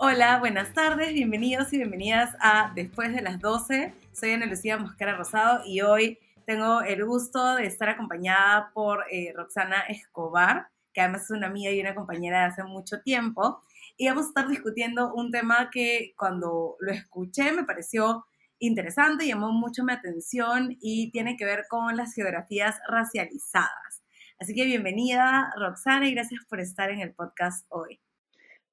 [0.00, 3.92] Hola, buenas tardes, bienvenidos y bienvenidas a Después de las 12.
[4.12, 9.32] Soy Ana Lucía Moscara Rosado y hoy tengo el gusto de estar acompañada por eh,
[9.34, 13.60] Roxana Escobar, que además es una amiga y una compañera de hace mucho tiempo.
[13.96, 18.24] Y vamos a estar discutiendo un tema que cuando lo escuché me pareció
[18.60, 24.04] interesante, llamó mucho mi atención y tiene que ver con las geografías racializadas.
[24.38, 28.00] Así que bienvenida, Roxana, y gracias por estar en el podcast hoy.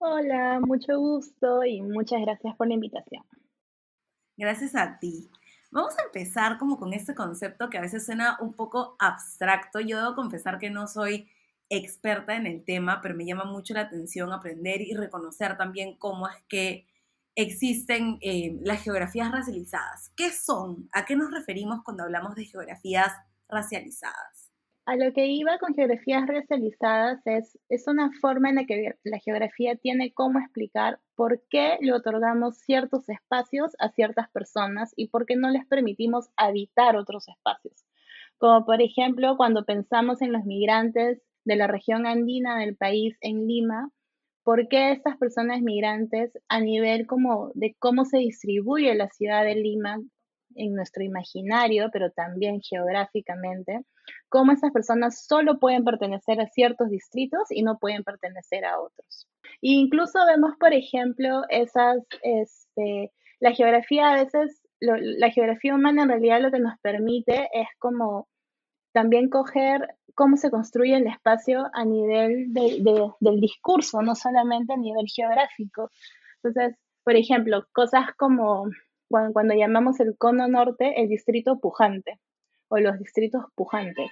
[0.08, 3.24] Hola, mucho gusto y muchas gracias por la invitación.
[4.38, 5.32] Gracias a ti.
[5.72, 9.80] Vamos a empezar como con este concepto que a veces suena un poco abstracto.
[9.80, 11.28] Yo debo confesar que no soy
[11.70, 16.28] experta en el tema, pero me llama mucho la atención aprender y reconocer también cómo
[16.28, 16.86] es que
[17.34, 20.12] existen eh, las geografías racializadas.
[20.16, 20.88] ¿Qué son?
[20.94, 23.12] ¿A qué nos referimos cuando hablamos de geografías
[23.50, 24.45] racializadas?
[24.88, 29.18] A lo que iba con geografías racializadas es, es una forma en la que la
[29.18, 35.26] geografía tiene cómo explicar por qué le otorgamos ciertos espacios a ciertas personas y por
[35.26, 37.84] qué no les permitimos habitar otros espacios.
[38.38, 43.48] Como por ejemplo cuando pensamos en los migrantes de la región andina del país en
[43.48, 43.90] Lima,
[44.44, 49.56] por qué estas personas migrantes a nivel como de cómo se distribuye la ciudad de
[49.56, 50.00] Lima
[50.56, 53.82] en nuestro imaginario, pero también geográficamente,
[54.30, 59.28] cómo esas personas solo pueden pertenecer a ciertos distritos y no pueden pertenecer a otros.
[59.62, 66.10] E incluso vemos, por ejemplo, esas, este, la geografía a veces, la geografía humana en
[66.10, 68.28] realidad lo que nos permite es como
[68.92, 75.06] también coger cómo se construye el espacio a nivel del discurso, no solamente a nivel
[75.08, 75.92] geográfico.
[76.42, 78.70] Entonces, por ejemplo, cosas como
[79.10, 82.20] cuando, llamamos el cono norte el distrito pujante
[82.68, 84.12] o los distritos pujantes.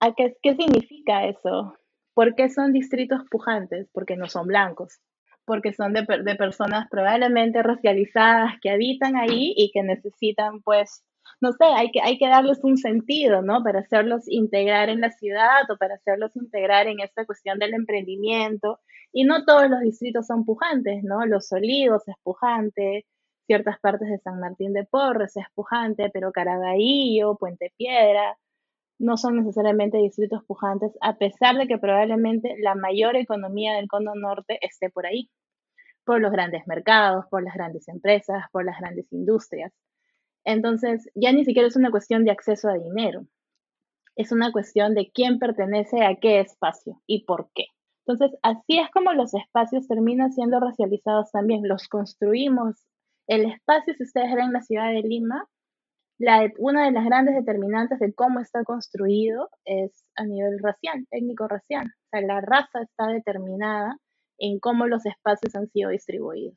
[0.00, 1.76] ¿A qué, qué significa eso?
[2.14, 3.88] ¿Por qué son distritos pujantes?
[3.92, 5.00] Porque no son blancos,
[5.44, 11.04] porque son de, de personas probablemente racializadas que habitan ahí y que necesitan pues
[11.42, 13.64] no sé, hay que, hay que darles un sentido, ¿no?
[13.64, 18.78] Para hacerlos integrar en la ciudad o para hacerlos integrar en esta cuestión del emprendimiento.
[19.12, 21.26] Y no todos los distritos son pujantes, ¿no?
[21.26, 23.06] Los Olivos es pujante,
[23.46, 28.38] ciertas partes de San Martín de Porres es pujante, pero Caraballo, Puente Piedra,
[28.98, 34.14] no son necesariamente distritos pujantes, a pesar de que probablemente la mayor economía del cono
[34.14, 35.28] norte esté por ahí,
[36.04, 39.72] por los grandes mercados, por las grandes empresas, por las grandes industrias.
[40.44, 43.26] Entonces, ya ni siquiera es una cuestión de acceso a dinero,
[44.16, 47.66] es una cuestión de quién pertenece a qué espacio y por qué.
[48.06, 51.66] Entonces, así es como los espacios terminan siendo racializados también.
[51.68, 52.84] Los construimos
[53.26, 55.48] el espacio, si ustedes ven la ciudad de Lima,
[56.58, 61.86] una de las grandes determinantes de cómo está construido es a nivel racial, étnico-racial.
[61.86, 63.96] O sea, la raza está determinada
[64.38, 66.54] en cómo los espacios han sido distribuidos.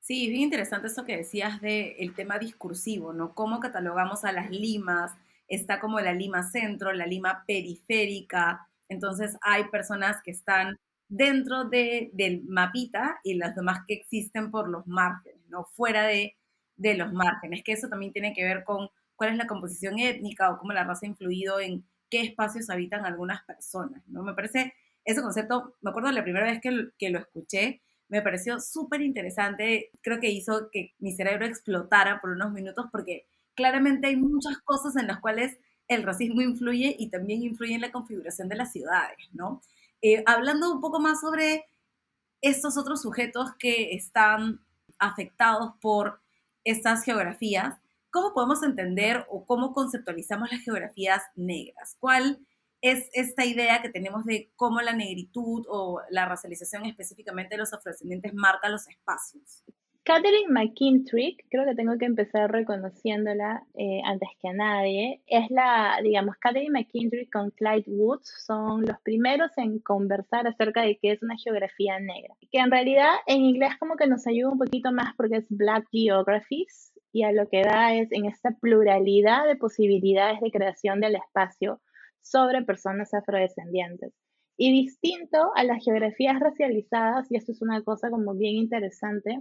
[0.00, 3.34] Sí, bien interesante eso que decías del tema discursivo, ¿no?
[3.34, 5.12] Cómo catalogamos a las limas,
[5.48, 10.76] está como la lima centro, la lima periférica, entonces hay personas que están
[11.08, 16.36] dentro de, del mapita y las demás que existen por los márgenes, Fuera de,
[16.76, 20.50] de los márgenes, que eso también tiene que ver con cuál es la composición étnica
[20.50, 24.22] o cómo la raza ha influido en qué espacios habitan algunas personas, ¿no?
[24.22, 28.58] Me parece ese concepto, me acuerdo la primera vez que, que lo escuché, me pareció
[28.60, 34.16] súper interesante, creo que hizo que mi cerebro explotara por unos minutos porque claramente hay
[34.16, 38.56] muchas cosas en las cuales el racismo influye y también influye en la configuración de
[38.56, 39.62] las ciudades, ¿no?
[40.02, 41.64] Eh, hablando un poco más sobre
[42.40, 44.60] estos otros sujetos que están
[44.98, 46.20] afectados por
[46.64, 47.76] estas geografías,
[48.10, 51.96] ¿cómo podemos entender o cómo conceptualizamos las geografías negras?
[52.00, 52.46] ¿Cuál
[52.80, 57.72] es esta idea que tenemos de cómo la negritud o la racialización específicamente de los
[57.72, 59.64] afrodescendientes marca los espacios?
[60.04, 65.98] Catherine McKintrick, creo que tengo que empezar reconociéndola eh, antes que a nadie, es la,
[66.02, 71.22] digamos, Catherine McKintrick con Clyde Woods son los primeros en conversar acerca de qué es
[71.22, 75.14] una geografía negra, que en realidad en inglés como que nos ayuda un poquito más
[75.16, 80.38] porque es Black Geographies y a lo que da es en esta pluralidad de posibilidades
[80.42, 81.80] de creación del espacio
[82.20, 84.12] sobre personas afrodescendientes.
[84.58, 89.40] Y distinto a las geografías racializadas, y esto es una cosa como bien interesante,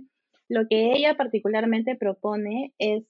[0.54, 3.06] lo que ella particularmente propone es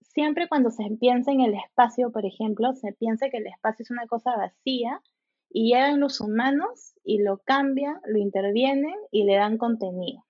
[0.00, 3.90] siempre cuando se piensa en el espacio, por ejemplo, se piensa que el espacio es
[3.92, 5.00] una cosa vacía
[5.48, 10.24] y llegan los humanos y lo cambian, lo intervienen y le dan contenido.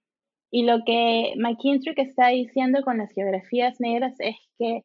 [0.51, 4.85] Y lo que McKintrick está diciendo con las geografías negras es que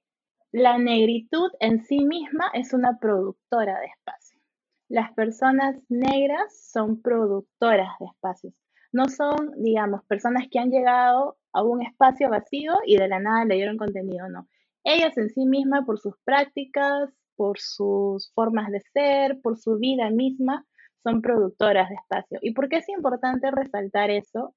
[0.54, 4.40] la negritud en sí misma es una productora de espacio.
[4.88, 8.54] Las personas negras son productoras de espacios
[8.94, 13.46] No son, digamos, personas que han llegado a un espacio vacío y de la nada
[13.46, 14.48] le dieron contenido, no.
[14.84, 20.10] Ellas en sí mismas, por sus prácticas, por sus formas de ser, por su vida
[20.10, 20.66] misma,
[21.04, 22.40] son productoras de espacio.
[22.42, 24.56] ¿Y por qué es importante resaltar eso?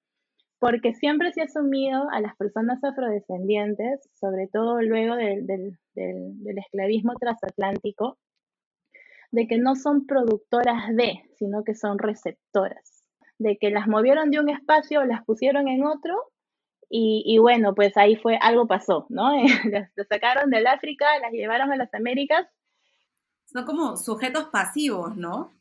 [0.58, 7.14] Porque siempre se ha asumido a las personas afrodescendientes, sobre todo luego del, del esclavismo
[7.14, 8.18] transatlántico,
[9.32, 13.04] de que no son productoras de, sino que son receptoras,
[13.38, 16.16] de que las movieron de un espacio, las pusieron en otro
[16.88, 19.32] y, bueno, pues ahí fue, algo pasó, ¿no?
[19.70, 22.46] las, sacaron del África, las llevaron a las Américas.
[23.46, 25.52] Son como sujetos pasivos, ¿no?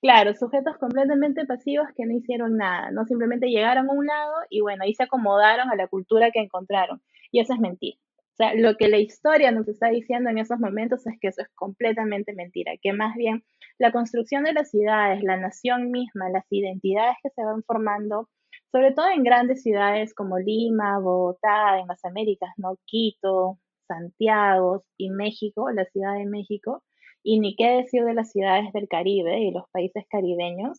[0.00, 4.60] Claro, sujetos completamente pasivos que no hicieron nada, no simplemente llegaron a un lado y
[4.60, 7.02] bueno, ahí se acomodaron a la cultura que encontraron.
[7.30, 7.98] Y eso es mentira.
[8.32, 11.42] O sea, lo que la historia nos está diciendo en esos momentos es que eso
[11.42, 13.44] es completamente mentira, que más bien
[13.78, 18.30] la construcción de las ciudades, la nación misma, las identidades que se van formando,
[18.72, 22.76] sobre todo en grandes ciudades como Lima, Bogotá, en las Américas, ¿no?
[22.86, 23.58] Quito,
[23.88, 26.84] Santiago y México, la Ciudad de México,
[27.22, 30.78] y ni qué decir de las ciudades del Caribe y los países caribeños,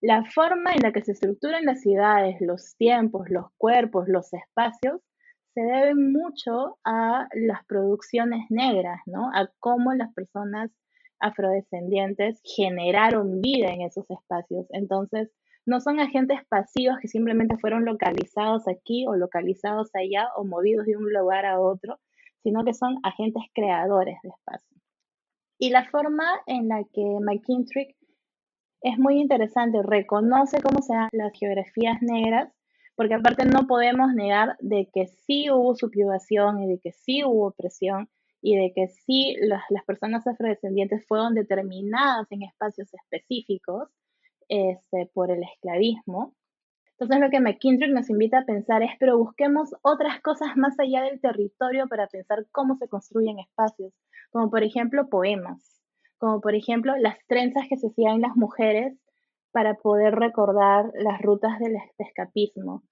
[0.00, 5.00] la forma en la que se estructuran las ciudades, los tiempos, los cuerpos, los espacios,
[5.54, 9.30] se deben mucho a las producciones negras, ¿no?
[9.32, 10.70] A cómo las personas
[11.20, 14.66] afrodescendientes generaron vida en esos espacios.
[14.70, 15.30] Entonces,
[15.64, 20.96] no son agentes pasivos que simplemente fueron localizados aquí o localizados allá o movidos de
[20.96, 21.98] un lugar a otro,
[22.42, 24.76] sino que son agentes creadores de espacio.
[25.58, 27.96] Y la forma en la que McKintrick
[28.80, 32.52] es muy interesante, reconoce cómo se dan las geografías negras,
[32.96, 37.46] porque aparte no podemos negar de que sí hubo subyugación y de que sí hubo
[37.46, 38.08] opresión
[38.42, 43.88] y de que sí las, las personas afrodescendientes fueron determinadas en espacios específicos
[44.48, 46.34] este, por el esclavismo.
[46.92, 51.02] Entonces lo que McKintrick nos invita a pensar es, pero busquemos otras cosas más allá
[51.02, 53.92] del territorio para pensar cómo se construyen espacios,
[54.30, 55.82] como por ejemplo poemas,
[56.18, 58.96] como por ejemplo las trenzas que se hacían las mujeres
[59.50, 62.82] para poder recordar las rutas del escapismo,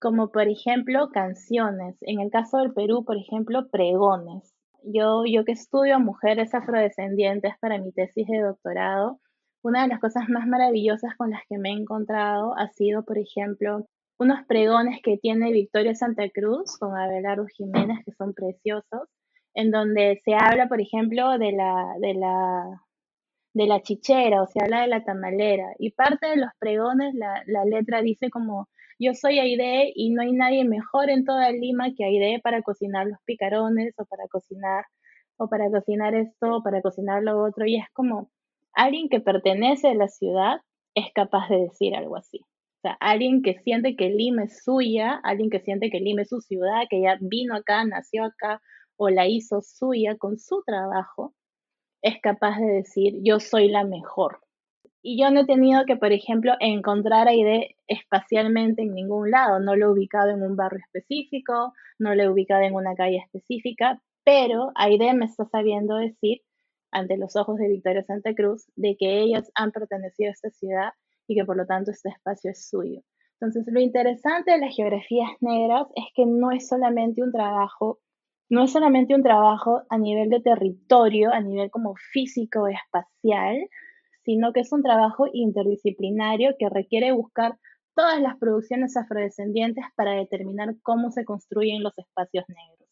[0.00, 4.54] como por ejemplo canciones, en el caso del Perú, por ejemplo, pregones.
[4.84, 9.20] Yo, yo que estudio mujeres afrodescendientes para mi tesis de doctorado,
[9.66, 13.18] una de las cosas más maravillosas con las que me he encontrado ha sido, por
[13.18, 13.84] ejemplo,
[14.16, 19.08] unos pregones que tiene Victoria Santa Cruz con Abelardo Jiménez, que son preciosos,
[19.54, 22.80] en donde se habla, por ejemplo, de la, de la,
[23.54, 27.64] de la chichera, o se habla de la tamalera, y parte de los pregones, la,
[27.64, 28.68] letra dice como,
[29.00, 33.08] yo soy Aide y no hay nadie mejor en toda Lima que Aide para cocinar
[33.08, 34.84] los picarones, o para cocinar,
[35.38, 38.30] o para cocinar esto, o para cocinar lo otro, y es como,
[38.76, 40.60] alguien que pertenece a la ciudad
[40.94, 42.38] es capaz de decir algo así.
[42.38, 46.28] O sea, alguien que siente que Lima es suya, alguien que siente que Lima es
[46.28, 48.60] su ciudad, que ya vino acá, nació acá
[48.96, 51.34] o la hizo suya con su trabajo,
[52.02, 54.40] es capaz de decir, yo soy la mejor.
[55.02, 59.60] Y yo no he tenido que, por ejemplo, encontrar a Aide espacialmente en ningún lado.
[59.60, 63.18] No lo he ubicado en un barrio específico, no lo he ubicado en una calle
[63.18, 66.42] específica, pero Aide me está sabiendo decir
[66.90, 70.90] ante los ojos de Victoria Santa Cruz de que ellas han pertenecido a esta ciudad
[71.26, 73.02] y que por lo tanto este espacio es suyo.
[73.40, 77.98] Entonces, lo interesante de las geografías negras es que no es solamente un trabajo,
[78.48, 83.58] no es solamente un trabajo a nivel de territorio, a nivel como físico, espacial,
[84.24, 87.58] sino que es un trabajo interdisciplinario que requiere buscar
[87.94, 92.88] todas las producciones afrodescendientes para determinar cómo se construyen los espacios negros.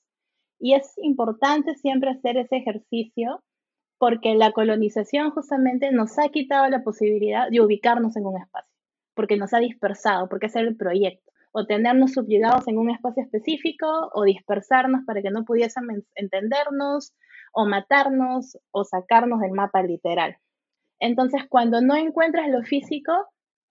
[0.58, 3.42] Y es importante siempre hacer ese ejercicio
[4.04, 8.70] porque la colonización justamente nos ha quitado la posibilidad de ubicarnos en un espacio,
[9.14, 13.86] porque nos ha dispersado, porque es el proyecto, o tenernos subyugados en un espacio específico,
[14.12, 17.14] o dispersarnos para que no pudiésemos entendernos,
[17.54, 20.36] o matarnos, o sacarnos del mapa literal.
[21.00, 23.10] Entonces, cuando no encuentras lo físico,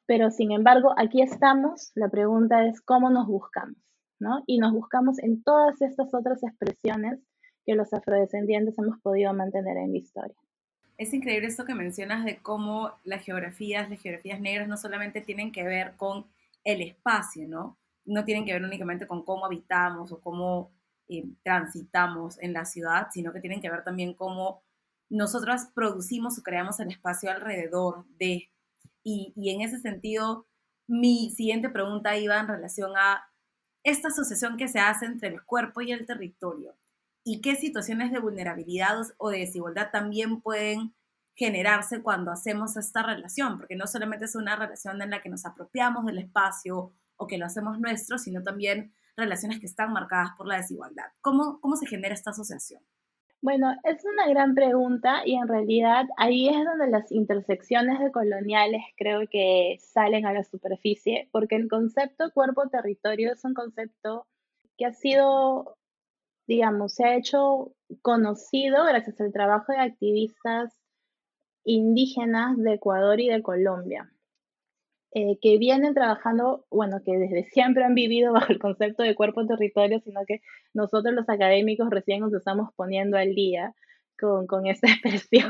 [0.07, 3.77] pero sin embargo aquí estamos, la pregunta es cómo nos buscamos,
[4.17, 4.41] ¿no?
[4.47, 7.19] Y nos buscamos en todas estas otras expresiones
[7.65, 10.35] que los afrodescendientes hemos podido mantener en la historia.
[10.97, 15.51] Es increíble esto que mencionas de cómo las geografías, las geografías negras no solamente tienen
[15.51, 16.27] que ver con
[16.63, 17.77] el espacio, ¿no?
[18.05, 20.71] No tienen que ver únicamente con cómo habitamos o cómo
[21.07, 24.61] eh, transitamos en la ciudad, sino que tienen que ver también cómo
[25.09, 28.49] nosotras producimos o creamos el espacio alrededor de.
[29.03, 30.45] Y, y en ese sentido,
[30.87, 33.25] mi siguiente pregunta iba en relación a
[33.83, 36.75] esta asociación que se hace entre el cuerpo y el territorio
[37.23, 40.93] y qué situaciones de vulnerabilidad o de desigualdad también pueden
[41.35, 45.45] generarse cuando hacemos esta relación, porque no solamente es una relación en la que nos
[45.45, 50.47] apropiamos del espacio o que lo hacemos nuestro, sino también relaciones que están marcadas por
[50.47, 51.05] la desigualdad.
[51.21, 52.83] ¿Cómo, cómo se genera esta asociación?
[53.43, 58.81] Bueno, es una gran pregunta y en realidad ahí es donde las intersecciones de coloniales
[58.95, 64.27] creo que salen a la superficie, porque el concepto cuerpo-territorio es un concepto
[64.77, 65.75] que ha sido,
[66.47, 70.73] digamos, se ha hecho conocido gracias al trabajo de activistas
[71.63, 74.09] indígenas de Ecuador y de Colombia.
[75.15, 79.99] Eh, que vienen trabajando, bueno, que desde siempre han vivido bajo el concepto de cuerpo-territorio,
[79.99, 80.41] sino que
[80.73, 83.75] nosotros los académicos recién nos estamos poniendo al día
[84.19, 85.49] con, con esta expresión.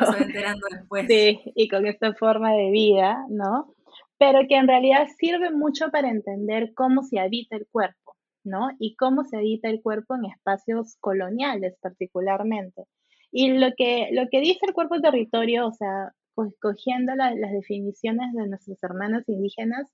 [1.07, 3.73] Sí, y con esta forma de vida, ¿no?
[4.17, 8.02] Pero que en realidad sirve mucho para entender cómo se habita el cuerpo,
[8.43, 8.69] ¿no?
[8.79, 12.83] Y cómo se habita el cuerpo en espacios coloniales particularmente.
[13.31, 16.13] Y lo que, lo que dice el cuerpo-territorio, o sea,
[16.59, 19.87] cogiendo las definiciones de nuestros hermanos indígenas,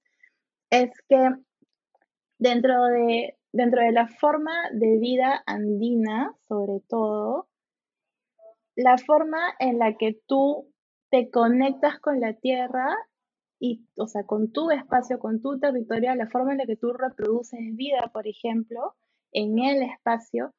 [0.69, 1.35] es que
[2.37, 7.47] dentro de, dentro de la forma de vida andina, sobre todo,
[8.75, 10.71] la forma en la que tú
[11.09, 12.95] te conectas con la tierra
[13.59, 16.93] y, o sea, con tu espacio, con tu territorio, la forma en la que tú
[16.93, 18.95] reproduces vida, por ejemplo,
[19.31, 20.53] en el espacio,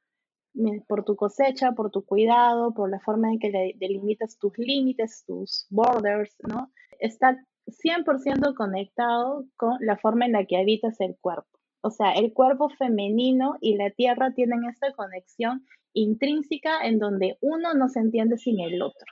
[0.89, 5.67] por tu cosecha, por tu cuidado, por la forma en que delimitas tus límites, tus
[5.71, 6.71] borders, ¿no?
[6.99, 11.49] Está 100% conectado con la forma en la que habitas el cuerpo.
[11.83, 15.65] O sea, el cuerpo femenino y la tierra tienen esta conexión
[15.95, 19.07] intrínseca en donde uno no se entiende sin el otro.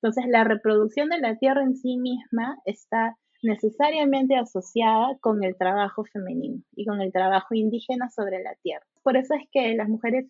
[0.00, 6.04] Entonces, la reproducción de la tierra en sí misma está necesariamente asociada con el trabajo
[6.04, 8.86] femenino y con el trabajo indígena sobre la tierra.
[9.02, 10.26] Por eso es que las mujeres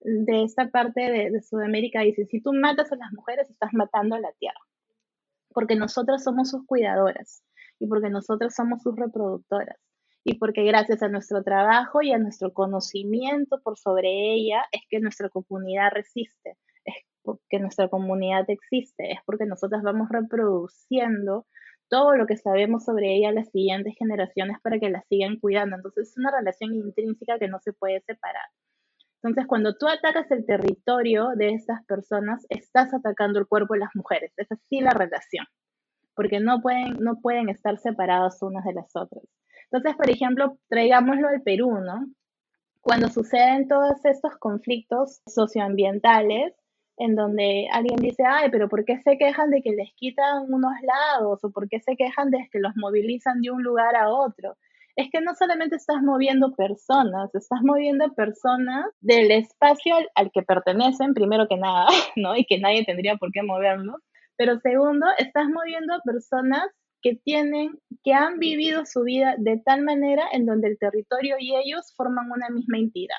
[0.00, 4.20] de esta parte de, Sudamérica dice, si tú matas a las mujeres, estás matando a
[4.20, 4.60] la tierra,
[5.52, 7.42] porque nosotras somos sus cuidadoras
[7.78, 9.76] y porque nosotras somos sus reproductoras
[10.24, 15.00] y porque gracias a nuestro trabajo y a nuestro conocimiento por sobre ella es que
[15.00, 16.69] nuestra comunidad resiste, es
[17.22, 21.46] porque nuestra comunidad existe, es porque nosotras vamos reproduciendo
[21.88, 25.76] todo lo que sabemos sobre ella a las siguientes generaciones para que la sigan cuidando.
[25.76, 28.46] Entonces es una relación intrínseca que no se puede separar.
[29.22, 33.90] Entonces, cuando tú atacas el territorio de esas personas, estás atacando el cuerpo de las
[33.94, 34.32] mujeres.
[34.38, 35.44] Es así la relación,
[36.14, 39.22] porque no pueden, no pueden estar separadas unas de las otras.
[39.70, 42.06] Entonces, por ejemplo, traigámoslo al Perú, ¿no?
[42.80, 46.54] Cuando suceden todos estos conflictos socioambientales,
[47.00, 50.72] en donde alguien dice, ay, pero ¿por qué se quejan de que les quitan unos
[50.82, 51.42] lados?
[51.42, 54.56] ¿O por qué se quejan de que los movilizan de un lugar a otro?
[54.96, 61.14] es que no solamente estás moviendo personas, estás moviendo personas del espacio al, que pertenecen,
[61.14, 62.36] primero que nada, ¿no?
[62.36, 63.96] Y que nadie tendría por qué moverlos.
[64.36, 66.64] Pero segundo, estás moviendo personas
[67.02, 71.56] que tienen, que han vivido su vida de tal manera en donde el territorio y
[71.56, 73.16] ellos forman una misma entidad.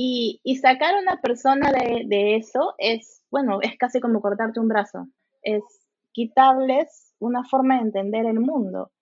[0.00, 4.68] Y, sacar a una persona de, de eso es, bueno, es casi como cortarte un
[4.68, 5.08] brazo,
[5.42, 5.64] es
[6.12, 8.92] quitarles una forma de entender el mundo.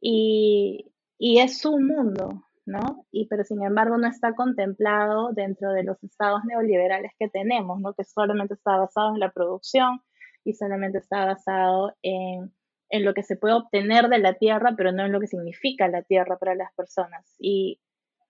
[0.00, 3.04] Y, y es su mundo, ¿no?
[3.10, 7.92] Y pero sin embargo no está contemplado dentro de los estados neoliberales que tenemos, ¿no?
[7.92, 10.00] Que solamente está basado en la producción
[10.44, 12.54] y solamente está basado en,
[12.88, 15.88] en lo que se puede obtener de la tierra, pero no en lo que significa
[15.88, 17.36] la tierra para las personas.
[17.38, 17.80] Y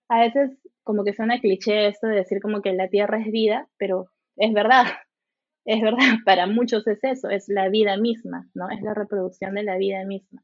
[0.09, 0.51] a veces
[0.83, 4.53] como que suena cliché esto de decir como que la tierra es vida, pero es
[4.53, 4.85] verdad,
[5.65, 8.69] es verdad, para muchos es eso, es la vida misma, ¿no?
[8.69, 10.43] Es la reproducción de la vida misma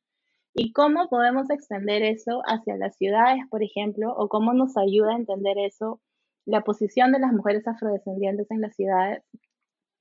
[0.55, 5.17] y cómo podemos extender eso hacia las ciudades, por ejemplo, o cómo nos ayuda a
[5.17, 5.99] entender eso,
[6.45, 9.21] la posición de las mujeres afrodescendientes en las ciudades.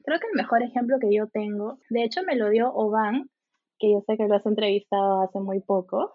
[0.04, 3.30] Creo que el mejor ejemplo que yo tengo, de hecho me lo dio Oban,
[3.80, 6.14] que yo sé que lo has entrevistado hace muy poco,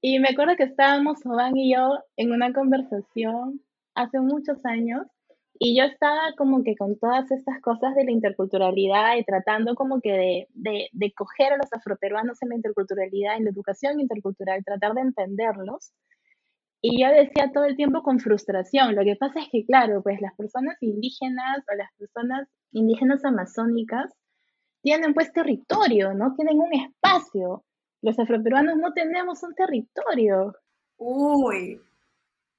[0.00, 3.60] y me acuerdo que estábamos Oban y yo en una conversación
[3.94, 5.06] hace muchos años
[5.58, 10.00] y yo estaba como que con todas estas cosas de la interculturalidad y tratando como
[10.00, 14.64] que de, de, de coger a los afroperuanos en la interculturalidad, en la educación intercultural,
[14.64, 15.92] tratar de entenderlos.
[16.82, 18.94] Y yo decía todo el tiempo con frustración.
[18.94, 24.12] Lo que pasa es que, claro, pues las personas indígenas o las personas indígenas amazónicas
[24.82, 26.34] tienen pues territorio, ¿no?
[26.34, 27.64] Tienen un espacio.
[28.02, 30.54] Los afroperuanos no tenemos un territorio.
[30.98, 31.80] Uy,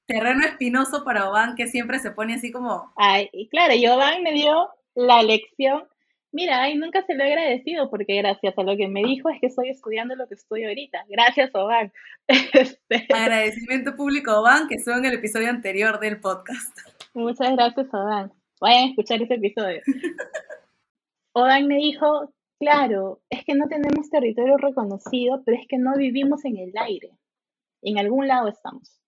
[0.06, 2.92] terreno espinoso para Oban, que siempre se pone así como...
[2.96, 5.84] Ay, y claro, y Oban me dio la lección.
[6.32, 9.40] Mira, ay, nunca se lo he agradecido porque gracias a lo que me dijo es
[9.40, 11.04] que estoy estudiando lo que estoy ahorita.
[11.08, 11.92] Gracias, Oban.
[12.28, 16.76] Este, Agradecimiento público, Oban, que estuvo en el episodio anterior del podcast.
[17.14, 18.32] Muchas gracias, Oban.
[18.60, 19.80] Vayan a escuchar ese episodio.
[21.32, 26.44] Oban me dijo, Claro, es que no tenemos territorio reconocido, pero es que no vivimos
[26.44, 27.12] en el aire.
[27.82, 29.00] En algún lado estamos.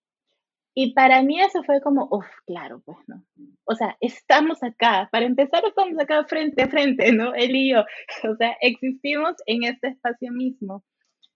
[0.73, 3.25] Y para mí eso fue como, uff, claro, pues, ¿no?
[3.65, 5.09] O sea, estamos acá.
[5.11, 7.33] Para empezar, estamos acá frente a frente, ¿no?
[7.33, 7.83] Él y yo.
[8.31, 10.85] O sea, existimos en este espacio mismo.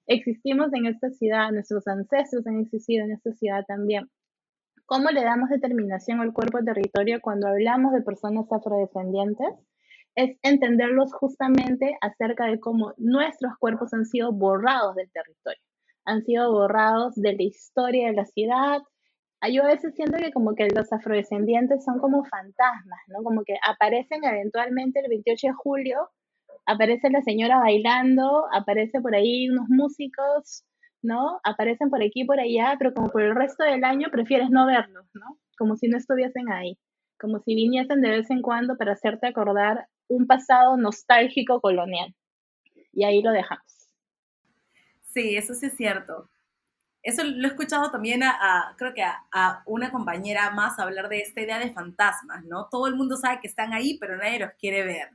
[0.07, 1.51] Existimos en esta ciudad.
[1.51, 4.09] Nuestros ancestros han existido en esta ciudad también.
[4.85, 9.49] ¿Cómo le damos determinación al cuerpo territorio cuando hablamos de personas afrodescendientes?
[10.15, 15.61] Es entenderlos justamente acerca de cómo nuestros cuerpos han sido borrados del territorio,
[16.05, 18.81] han sido borrados de la historia de la ciudad,
[19.51, 23.23] yo a veces siento que como que los afrodescendientes son como fantasmas, ¿no?
[23.23, 26.09] Como que aparecen eventualmente el 28 de julio,
[26.65, 30.63] aparece la señora bailando, aparece por ahí unos músicos,
[31.01, 31.39] ¿no?
[31.43, 34.65] Aparecen por aquí y por allá, pero como por el resto del año prefieres no
[34.65, 35.37] verlos, ¿no?
[35.57, 36.77] Como si no estuviesen ahí,
[37.19, 42.13] como si viniesen de vez en cuando para hacerte acordar un pasado nostálgico colonial.
[42.93, 43.89] Y ahí lo dejamos.
[45.03, 46.29] Sí, eso sí es cierto.
[47.01, 51.41] Eso lo he escuchado también a, creo que a, una compañera más hablar de esta
[51.41, 52.67] idea de fantasmas, ¿no?
[52.69, 55.09] Todo el mundo sabe que están ahí, pero nadie los quiere ver,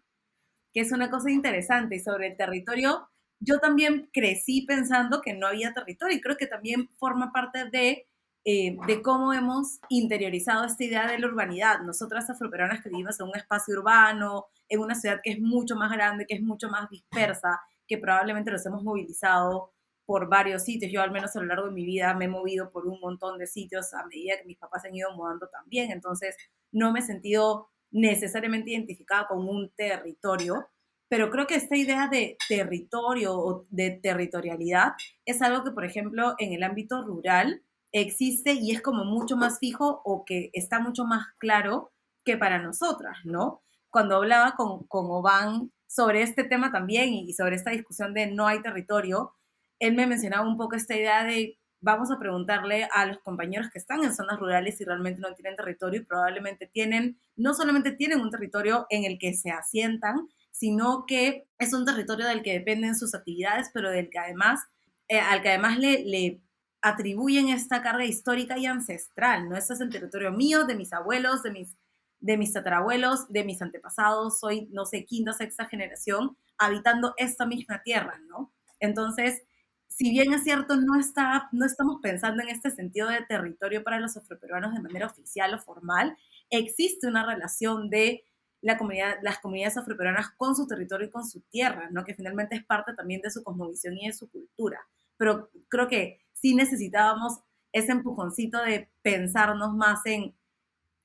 [0.73, 1.97] que es una cosa interesante.
[1.97, 3.09] Y sobre el territorio,
[3.41, 8.07] yo también crecí pensando que no había territorio y creo que también forma parte de,
[8.45, 11.81] eh, de cómo hemos interiorizado esta idea de la urbanidad.
[11.81, 15.93] Nosotras afroperuanas que vivimos en un espacio urbano, en una ciudad que es mucho más
[15.93, 19.73] grande, que es mucho más dispersa, que probablemente los hemos movilizado
[20.07, 20.91] por varios sitios.
[20.91, 23.39] Yo al menos a lo largo de mi vida me he movido por un montón
[23.39, 25.91] de sitios a medida que mis papás se han ido mudando también.
[25.91, 26.37] Entonces
[26.73, 30.69] no me he sentido necesariamente identificada con un territorio,
[31.09, 34.93] pero creo que esta idea de territorio o de territorialidad
[35.25, 39.59] es algo que, por ejemplo, en el ámbito rural existe y es como mucho más
[39.59, 41.93] fijo o que está mucho más claro
[42.25, 43.63] que para nosotras, ¿no?
[43.91, 48.47] Cuando hablaba con, con Oban sobre este tema también y sobre esta discusión de no
[48.47, 49.35] hay territorio,
[49.81, 53.79] él me mencionaba un poco esta idea de vamos a preguntarle a los compañeros que
[53.79, 58.21] están en zonas rurales si realmente no tienen territorio y probablemente tienen, no solamente tienen
[58.21, 62.97] un territorio en el que se asientan, sino que es un territorio del que dependen
[62.97, 64.61] sus actividades, pero del que además,
[65.09, 66.43] eh, al que además le, le
[66.83, 69.57] atribuyen esta carga histórica y ancestral, ¿no?
[69.57, 71.77] Este es el territorio mío, de mis abuelos, de mis,
[72.21, 77.83] de mis tatarabuelos, de mis antepasados, soy, no sé, quinta, sexta generación habitando esta misma
[77.83, 78.53] tierra, ¿no?
[78.81, 79.43] Entonces,
[79.89, 84.01] si bien es cierto, no, está, no estamos pensando en este sentido de territorio para
[84.01, 86.17] los afroperuanos de manera oficial o formal,
[86.49, 88.25] existe una relación de
[88.63, 92.05] la comunidad, las comunidades afroperuanas con su territorio y con su tierra, ¿no?
[92.05, 94.81] que finalmente es parte también de su cosmovisión y de su cultura.
[95.17, 97.41] Pero creo que sí necesitábamos
[97.73, 100.35] ese empujoncito de pensarnos más en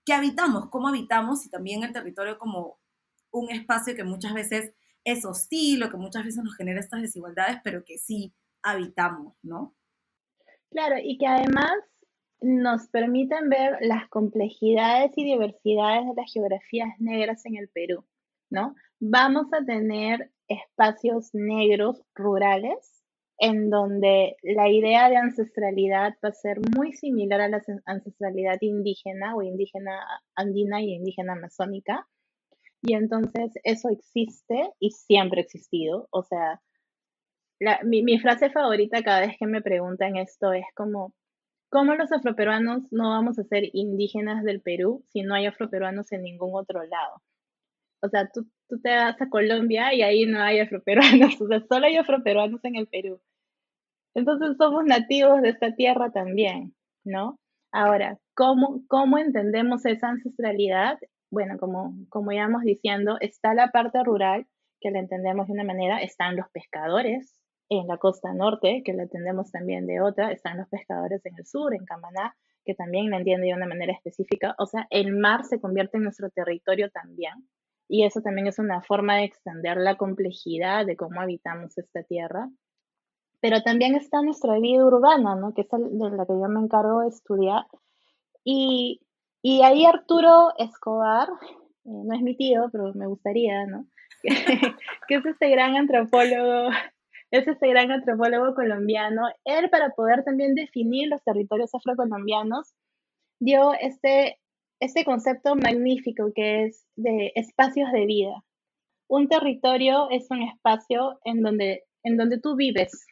[0.05, 2.79] qué habitamos, cómo habitamos y también el territorio como
[3.31, 7.57] un espacio que muchas veces es hostil o que muchas veces nos genera estas desigualdades,
[7.63, 9.75] pero que sí habitamos, ¿no?
[10.71, 11.71] Claro, y que además
[12.41, 18.05] nos permiten ver las complejidades y diversidades de las geografías negras en el Perú,
[18.49, 18.75] ¿no?
[18.99, 22.94] Vamos a tener espacios negros rurales
[23.37, 29.35] en donde la idea de ancestralidad va a ser muy similar a la ancestralidad indígena
[29.35, 29.99] o indígena
[30.35, 32.07] andina y indígena amazónica.
[32.81, 36.07] Y entonces eso existe y siempre ha existido.
[36.11, 36.61] O sea,
[37.83, 41.13] mi, frase favorita cada vez que me preguntan esto es como,
[41.69, 46.23] ¿cómo los afroperuanos no vamos a ser indígenas del Perú si no hay afroperuanos en
[46.23, 47.21] ningún otro lado?
[48.05, 51.61] O sea, tú, tú te vas a Colombia y ahí no hay afroperuanos, o sea,
[51.67, 53.19] solo hay afroperuanos en el Perú.
[54.13, 57.37] Entonces somos nativos de esta tierra también, ¿no?
[57.71, 60.97] Ahora, ¿cómo, cómo entendemos esa ancestralidad?
[61.29, 64.47] Bueno, como, como íbamos diciendo, está la parte rural,
[64.79, 69.03] que la entendemos de una manera, están los pescadores, en la costa norte, que la
[69.03, 73.17] entendemos también de otra, están los pescadores en el sur, en Camaná, que también la
[73.17, 74.55] entiende de una manera específica.
[74.57, 77.33] O sea, el mar se convierte en nuestro territorio también.
[77.87, 82.49] Y eso también es una forma de extender la complejidad de cómo habitamos esta tierra.
[83.41, 85.53] Pero también está nuestra vida urbana, ¿no?
[85.53, 87.65] Que es de la que yo me encargo de estudiar.
[88.43, 89.01] Y,
[89.41, 93.85] y ahí Arturo Escobar, eh, no es mi tío, pero me gustaría, ¿no?
[95.07, 96.69] que es este gran antropólogo
[97.31, 99.27] es este gran antropólogo colombiano.
[99.43, 102.73] Él, para poder también definir los territorios afrocolombianos,
[103.39, 104.39] dio este,
[104.85, 108.43] este concepto magnífico que es de espacios de vida.
[109.07, 113.05] Un territorio es un espacio en donde, en donde tú vives,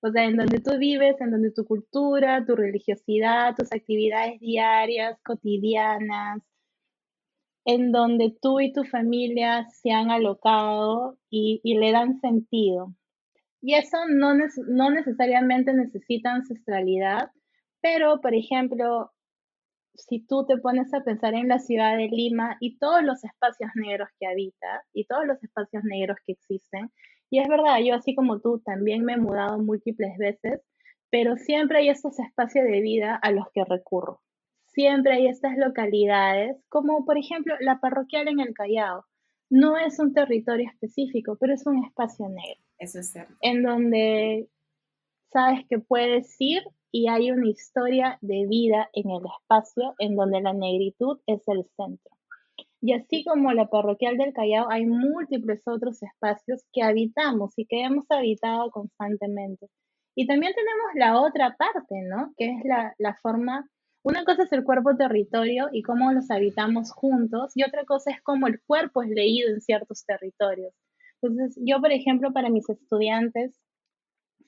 [0.00, 5.16] o sea, en donde tú vives, en donde tu cultura, tu religiosidad, tus actividades diarias,
[5.24, 6.42] cotidianas,
[7.64, 12.94] en donde tú y tu familia se han alocado y, le dan sentido.
[13.60, 17.30] Y eso no, no necesariamente necesita ancestralidad,
[17.80, 19.11] pero, por ejemplo,
[19.94, 23.70] si tú te pones a pensar en la ciudad de Lima y todos los espacios
[23.74, 26.90] negros que habita y todos los espacios negros que existen,
[27.30, 30.60] y es verdad, yo así como tú también me he mudado múltiples veces,
[31.10, 34.20] pero siempre hay estos espacios de vida a los que recurro.
[34.66, 39.04] Siempre hay estas localidades, como por ejemplo la parroquial en el Callao.
[39.50, 42.62] No es un territorio específico, pero es un espacio negro.
[42.78, 43.34] Eso es cierto.
[43.42, 44.48] En donde
[45.30, 50.42] sabes que puedes ir y hay una historia de vida en el espacio en donde
[50.42, 52.14] la negritud es el centro.
[52.82, 57.82] Y así como la parroquial del Callao, hay múltiples otros espacios que habitamos y que
[57.82, 59.68] hemos habitado constantemente.
[60.14, 62.34] Y también tenemos la otra parte, ¿no?
[62.36, 63.66] Que es la, la forma,
[64.02, 68.20] una cosa es el cuerpo territorio y cómo los habitamos juntos, y otra cosa es
[68.22, 70.74] cómo el cuerpo es leído en ciertos territorios.
[71.22, 73.58] Entonces, yo, por ejemplo, para mis estudiantes,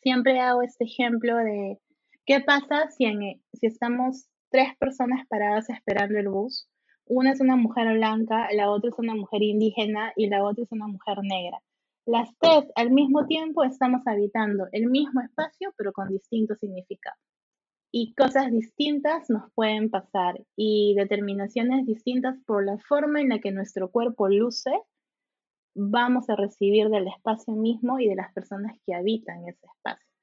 [0.03, 1.79] siempre hago este ejemplo de
[2.27, 3.05] ¿Qué pasa si,
[3.53, 6.67] si estamos tres personas paradas esperando el bus?
[7.05, 10.73] Una es una mujer blanca, la otra es una mujer indígena y la otra es
[10.73, 11.61] una mujer negra.
[12.07, 17.21] Las tres al mismo tiempo estamos habitando el mismo espacio pero con distintos significados.
[17.93, 23.53] Y cosas distintas nos pueden pasar y determinaciones distintas por la forma en la que
[23.53, 24.73] nuestro cuerpo luce
[25.75, 30.14] vamos a recibir del espacio mismo y de las personas que habitan ese espacio.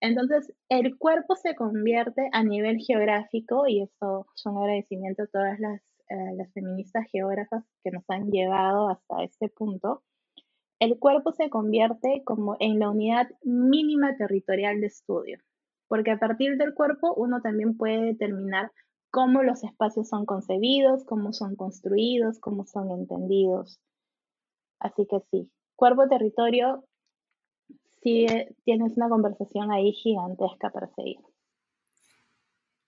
[0.00, 5.60] Entonces, el cuerpo se convierte a nivel geográfico, y esto es un agradecimiento a todas
[5.60, 10.02] las, eh, las feministas geógrafas que nos han llevado hasta este punto,
[10.80, 15.38] el cuerpo se convierte como en la unidad mínima territorial de estudio,
[15.88, 18.72] porque a partir del cuerpo uno también puede determinar
[19.10, 23.78] cómo los espacios son concebidos, cómo son construidos, cómo son entendidos.
[24.78, 26.84] Así que sí, cuerpo-territorio
[28.02, 31.18] sí eh, tienes una conversación ahí gigantesca para seguir.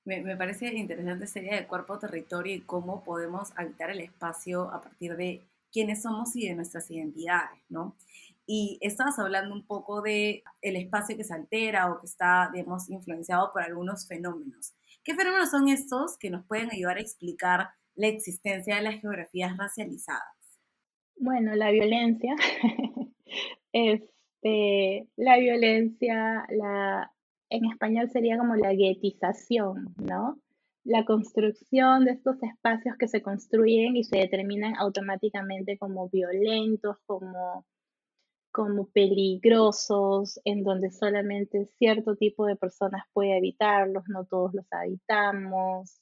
[0.05, 4.81] Me, me parece interesante sería de cuerpo, territorio y cómo podemos habitar el espacio a
[4.81, 7.96] partir de quiénes somos y de nuestras identidades, ¿no?
[8.46, 12.90] Y estabas hablando un poco de el espacio que se altera o que está, digamos,
[12.90, 14.75] influenciado por algunos fenómenos.
[15.05, 19.57] ¿Qué fenómenos son estos que nos pueden ayudar a explicar la existencia de las geografías
[19.57, 20.22] racializadas?
[21.16, 22.35] Bueno, la violencia
[23.72, 24.03] es
[24.42, 27.12] este, la violencia, la,
[27.48, 30.40] en español sería como la guetización, ¿no?
[30.85, 37.64] La construcción de estos espacios que se construyen y se determinan automáticamente como violentos, como,
[38.50, 46.00] como peligrosos, en donde solamente cierto tipo de personas puede habitarlos, no todos los habitamos.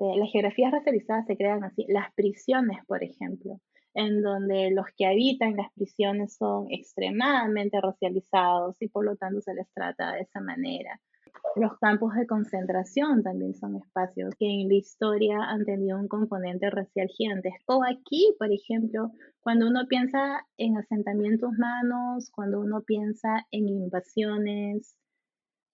[0.00, 1.86] Eh, las geografías racializadas se crean así.
[1.88, 3.58] Las prisiones, por ejemplo
[3.94, 9.54] en donde los que habitan las prisiones son extremadamente racializados y por lo tanto se
[9.54, 11.00] les trata de esa manera.
[11.56, 16.70] Los campos de concentración también son espacios que en la historia han tenido un componente
[16.70, 17.82] racial gigantesco.
[17.84, 24.94] Aquí, por ejemplo, cuando uno piensa en asentamientos humanos, cuando uno piensa en invasiones,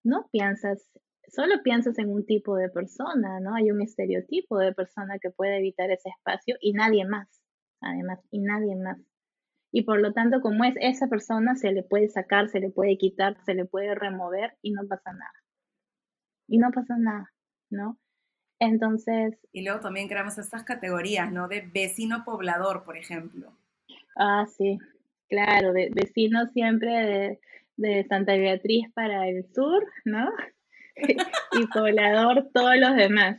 [0.02, 0.90] no piensas,
[1.28, 3.54] solo piensas en un tipo de persona, ¿no?
[3.54, 7.45] Hay un estereotipo de persona que puede evitar ese espacio y nadie más
[7.80, 8.98] además, y nadie más.
[9.72, 12.96] Y por lo tanto, como es esa persona, se le puede sacar, se le puede
[12.96, 15.32] quitar, se le puede remover y no pasa nada.
[16.48, 17.32] Y no pasa nada,
[17.70, 17.98] ¿no?
[18.58, 19.38] Entonces...
[19.52, 21.48] Y luego también creamos estas categorías, ¿no?
[21.48, 23.56] De vecino poblador, por ejemplo.
[24.16, 24.78] Ah, sí,
[25.28, 27.40] claro, de, vecino siempre de,
[27.76, 30.30] de Santa Beatriz para el sur, ¿no?
[30.96, 33.38] y poblador todos los demás.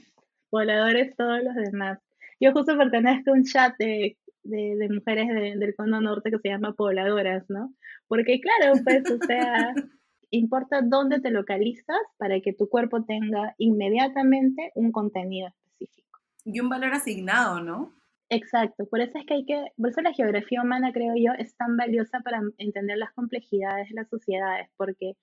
[0.50, 2.00] Pobladores todos los demás.
[2.40, 4.18] Yo justo pertenezco a un chat de
[4.48, 5.28] de, mujeres
[5.60, 7.74] del cono norte que se llama pobladoras, ¿no?
[8.08, 9.74] Porque claro, pues, o sea,
[10.32, 16.20] importa dónde te localizas para que tu cuerpo tenga inmediatamente un contenido específico.
[16.46, 17.94] Y un valor asignado, ¿no?
[18.30, 21.56] Exacto, por eso es que hay que, por eso la geografía humana, creo yo, es
[21.56, 25.14] tan valiosa para entender las complejidades de las sociedades, porque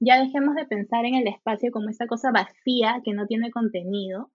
[0.00, 4.30] ya dejemos de pensar en el espacio como esa cosa vacía que no tiene contenido,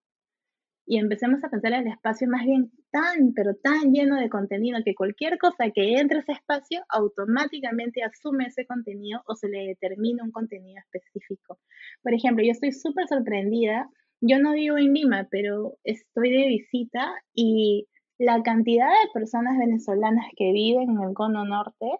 [0.90, 4.80] y empecemos a pensar en el espacio más bien tan, pero tan lleno de contenido
[4.84, 9.68] que cualquier cosa que entre a ese espacio automáticamente asume ese contenido o se le
[9.68, 11.60] determina un contenido específico.
[12.02, 13.88] Por ejemplo, yo estoy súper sorprendida,
[14.20, 20.26] yo no vivo en Lima, pero estoy de visita y la cantidad de personas venezolanas
[20.36, 22.00] que viven en el cono norte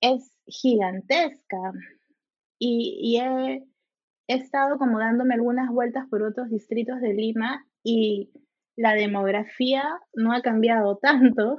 [0.00, 1.72] es gigantesca.
[2.58, 3.62] Y, y he,
[4.28, 8.30] he estado como dándome algunas vueltas por otros distritos de Lima y
[8.76, 9.84] la demografía
[10.14, 11.58] no ha cambiado tanto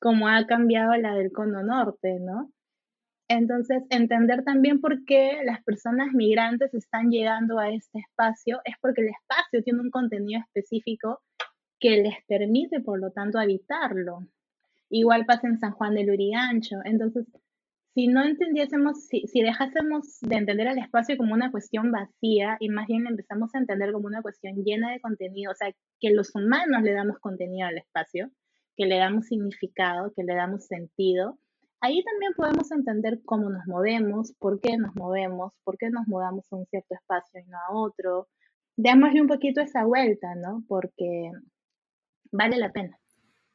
[0.00, 2.50] como ha cambiado la del cono norte, ¿no?
[3.28, 9.02] Entonces, entender también por qué las personas migrantes están llegando a este espacio es porque
[9.02, 11.20] el espacio tiene un contenido específico
[11.78, 14.20] que les permite, por lo tanto, habitarlo.
[14.88, 16.76] Igual pasa en San Juan de Lurigancho.
[16.84, 17.26] Entonces,
[17.98, 22.68] si no entendiésemos, si, si dejásemos de entender el espacio como una cuestión vacía y
[22.68, 26.32] más bien empezamos a entender como una cuestión llena de contenido, o sea, que los
[26.32, 28.30] humanos le damos contenido al espacio,
[28.76, 31.40] que le damos significado, que le damos sentido,
[31.80, 36.46] ahí también podemos entender cómo nos movemos, por qué nos movemos, por qué nos mudamos
[36.52, 38.28] a un cierto espacio y no a otro.
[38.76, 40.62] Démosle un poquito esa vuelta, ¿no?
[40.68, 41.32] Porque
[42.30, 42.96] vale la pena.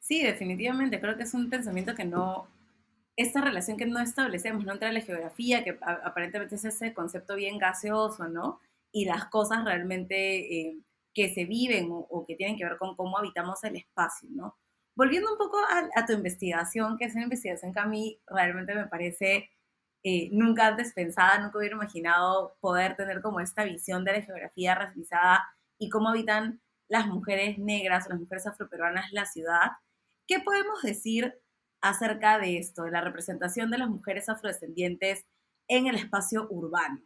[0.00, 1.00] Sí, definitivamente.
[1.00, 2.46] Creo que es un pensamiento que no,
[3.16, 4.72] esta relación que no establecemos, ¿no?
[4.72, 8.60] Entre la geografía, que aparentemente es ese concepto bien gaseoso, ¿no?
[8.92, 10.78] Y las cosas realmente eh,
[11.12, 14.56] que se viven o, o, que tienen que ver con cómo habitamos el espacio, ¿no?
[14.96, 18.86] volviendo un poco a, tu investigación, que es una investigación que a mí realmente me
[18.86, 19.50] parece
[20.02, 24.74] eh, nunca antes pensada, nunca hubiera imaginado poder tener como esta visión de la geografía
[24.74, 25.44] racializada
[25.78, 29.72] y cómo habitan las mujeres negras o las mujeres afroperuanas la ciudad.
[30.26, 31.34] ¿Qué podemos decir
[31.84, 35.26] acerca de esto, de la representación de las mujeres afrodescendientes
[35.68, 37.00] en el espacio urbano?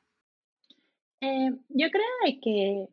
[1.21, 2.05] Eh, yo creo
[2.43, 2.87] que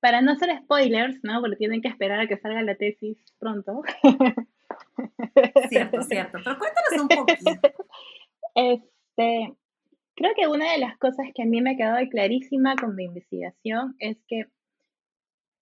[0.00, 1.40] para no hacer spoilers, ¿no?
[1.40, 3.82] Porque tienen que esperar a que salga la tesis pronto.
[5.68, 6.38] Cierto, cierto.
[6.44, 7.50] Pero cuéntanos un poquito.
[8.56, 9.52] Este,
[10.14, 13.02] creo que una de las cosas que a mí me ha quedado clarísima con mi
[13.02, 14.46] investigación es que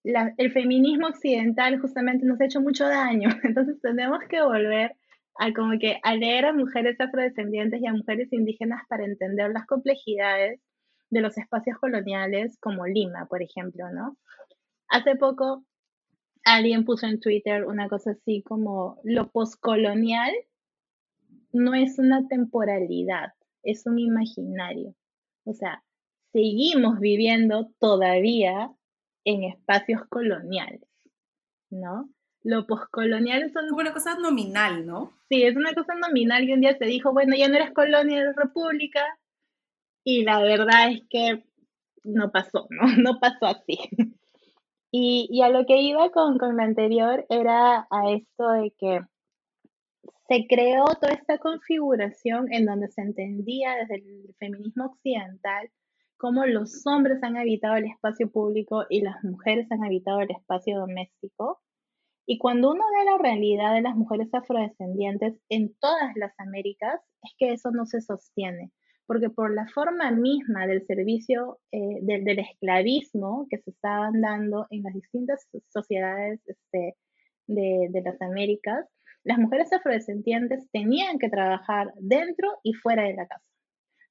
[0.05, 3.31] el feminismo occidental justamente nos ha hecho mucho daño.
[3.45, 4.97] Entonces tenemos que volver
[5.39, 9.67] a como que a leer a mujeres afrodescendientes y a mujeres indígenas para entender las
[9.67, 10.61] complejidades
[11.11, 14.17] de los espacios coloniales como Lima, por ejemplo, ¿no?
[14.89, 15.65] Hace poco
[16.45, 20.33] alguien puso en Twitter una cosa así como lo poscolonial
[21.53, 24.95] no es una temporalidad, es un imaginario.
[25.45, 25.83] O sea,
[26.33, 28.73] seguimos viviendo todavía
[29.25, 30.89] en espacios coloniales,
[31.71, 32.09] ¿no?
[32.45, 35.13] Lo poscolonial es una cosa nominal, ¿no?
[35.29, 38.21] Sí, es una cosa nominal que un día se dijo, bueno, ya no eres colonia,
[38.21, 39.01] eres república,
[40.05, 41.45] y la verdad es que
[42.05, 42.97] no pasó, ¿no?
[42.97, 43.79] No pasó así.
[44.91, 49.01] Y, y a lo que iba con, con lo anterior era a esto de que
[50.29, 55.71] se creó toda esta configuración en donde se entendía desde el feminismo occidental
[56.17, 60.79] cómo los hombres han habitado el espacio público y las mujeres han habitado el espacio
[60.79, 61.61] doméstico.
[62.27, 67.33] Y cuando uno ve la realidad de las mujeres afrodescendientes en todas las Américas, es
[67.39, 68.71] que eso no se sostiene
[69.07, 74.83] porque por la forma misma del servicio eh, del, esclavismo que se estaban dando en
[74.83, 76.97] las distintas sociedades este,
[77.47, 78.87] de, de, las Américas,
[79.25, 83.45] las mujeres afrodescendientes tenían que trabajar dentro y fuera de la casa.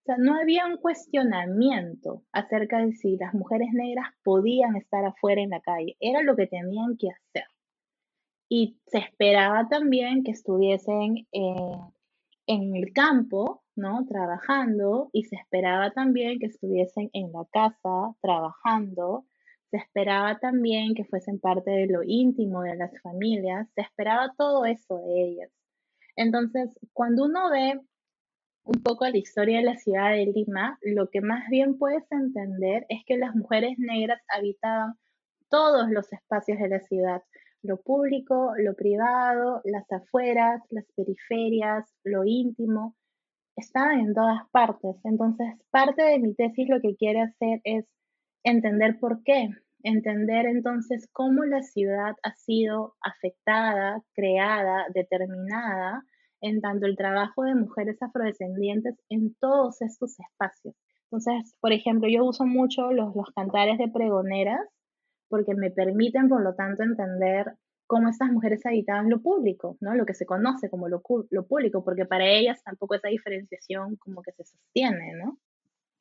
[0.02, 5.41] O sea, no había un cuestionamiento acerca de si las mujeres negras podían estar afuera
[5.41, 7.45] en la calle, era lo que tenían que hacer.
[8.51, 14.05] Y se esperaba también que estuviesen en el campo ¿no?
[14.07, 19.25] Trabajando y se esperaba también que estuviesen en la casa trabajando,
[19.69, 24.65] se esperaba también que fuesen parte de lo íntimo de las familias, se esperaba todo
[24.65, 25.51] eso de ellas.
[26.15, 27.79] Entonces, cuando uno ve
[28.63, 32.85] un poco la historia de la ciudad de Lima, lo que más bien puedes entender
[32.89, 34.93] es que las mujeres negras habitaban
[35.49, 37.23] todos los espacios de la ciudad,
[37.63, 42.95] lo público, lo privado, las afueras, las periferias, lo íntimo,
[43.56, 44.95] está en todas partes.
[45.04, 47.86] Entonces, parte de mi tesis lo que quiere hacer es
[48.43, 49.50] entender por qué,
[49.84, 56.04] entender entonces cómo la ciudad ha sido afectada, creada, determinada
[56.41, 60.76] en tanto el trabajo de mujeres afrodescendientes en todos estos espacios.
[61.12, 64.62] Entonces, por ejemplo, yo uso mucho los, los cantares de pregoneras
[65.32, 67.54] porque me permiten, por lo tanto, entender
[67.88, 69.96] cómo estas mujeres habitaban lo público, ¿no?
[69.96, 74.22] Lo que se conoce como lo, lo, público, porque para ellas tampoco esa diferenciación como
[74.22, 75.39] que se sostiene, ¿no?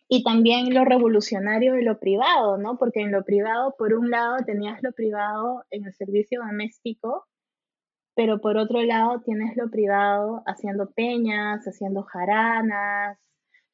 [0.07, 2.77] Y también lo revolucionario de lo privado, ¿no?
[2.79, 7.27] Porque en lo privado, por un lado, tenías lo privado en el servicio doméstico,
[8.15, 13.19] pero por otro lado tienes lo privado haciendo peñas, haciendo jaranas,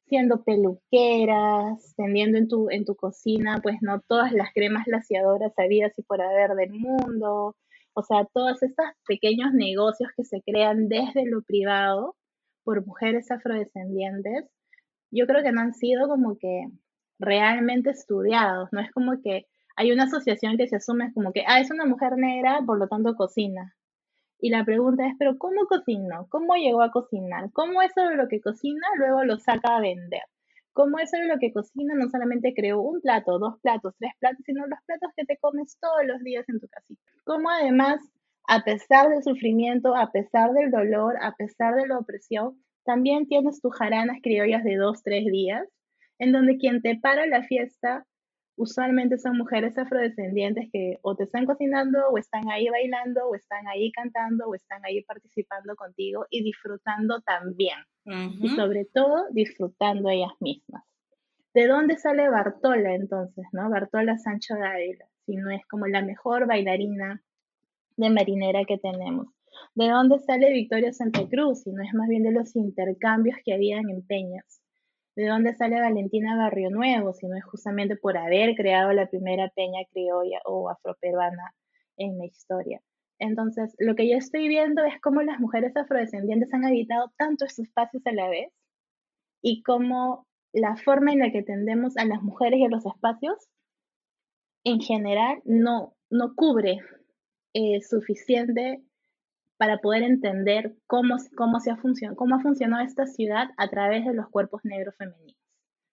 [0.07, 5.97] siendo peluqueras, tendiendo en tu, en tu cocina, pues no todas las cremas laciadoras habidas
[5.97, 7.55] y por haber del mundo,
[7.93, 12.15] o sea, todos estos pequeños negocios que se crean desde lo privado
[12.63, 14.45] por mujeres afrodescendientes,
[15.11, 16.67] yo creo que no han sido como que
[17.19, 21.59] realmente estudiados, no es como que hay una asociación que se asume como que, ah,
[21.59, 23.75] es una mujer negra, por lo tanto cocina.
[24.39, 26.27] Y la pregunta es, pero ¿cómo cocinó?
[26.29, 27.49] ¿Cómo llegó a cocinar?
[27.53, 30.21] ¿Cómo eso de lo que cocina luego lo saca a vender?
[30.73, 34.43] ¿Cómo eso de lo que cocina no solamente creó un plato, dos platos, tres platos,
[34.45, 37.01] sino los platos que te comes todos los días en tu casita?
[37.23, 37.99] ¿Cómo además,
[38.47, 43.59] a pesar del sufrimiento, a pesar del dolor, a pesar de la opresión, también tienes
[43.59, 45.67] tus jaranas criollas de dos, tres días,
[46.19, 48.05] en donde quien te para la fiesta
[48.57, 53.67] usualmente son mujeres afrodescendientes que o te están cocinando o están ahí bailando o están
[53.67, 57.77] ahí cantando o están ahí participando contigo y disfrutando también.
[58.41, 60.83] Y sobre todo disfrutando ellas mismas.
[61.53, 63.69] ¿De dónde sale Bartola entonces, no?
[63.69, 67.21] Bartola Sancho Dávila, si no es como la mejor bailarina
[67.95, 69.27] de marinera que tenemos.
[69.75, 71.63] ¿De dónde sale Victoria Santa Cruz?
[71.63, 74.61] Si no es más bien de los intercambios que habían en Peñas
[75.17, 79.49] de dónde sale Valentina Barrio Nuevo, si no es justamente por haber creado la primera
[79.49, 81.55] peña criolla o afroperuana
[81.97, 82.81] en la historia.
[83.17, 87.65] Entonces, lo que yo estoy viendo es cómo las mujeres afrodescendientes han habitado tanto estos
[87.65, 88.53] espacios a la vez
[89.41, 93.37] y cómo la forma en la que tendemos a las mujeres y a los espacios
[94.65, 96.77] en general no, no cubre
[97.55, 98.83] eh, suficiente
[99.57, 101.77] para poder entender cómo, cómo, se ha
[102.15, 105.37] cómo ha funcionado esta ciudad a través de los cuerpos negros femeninos.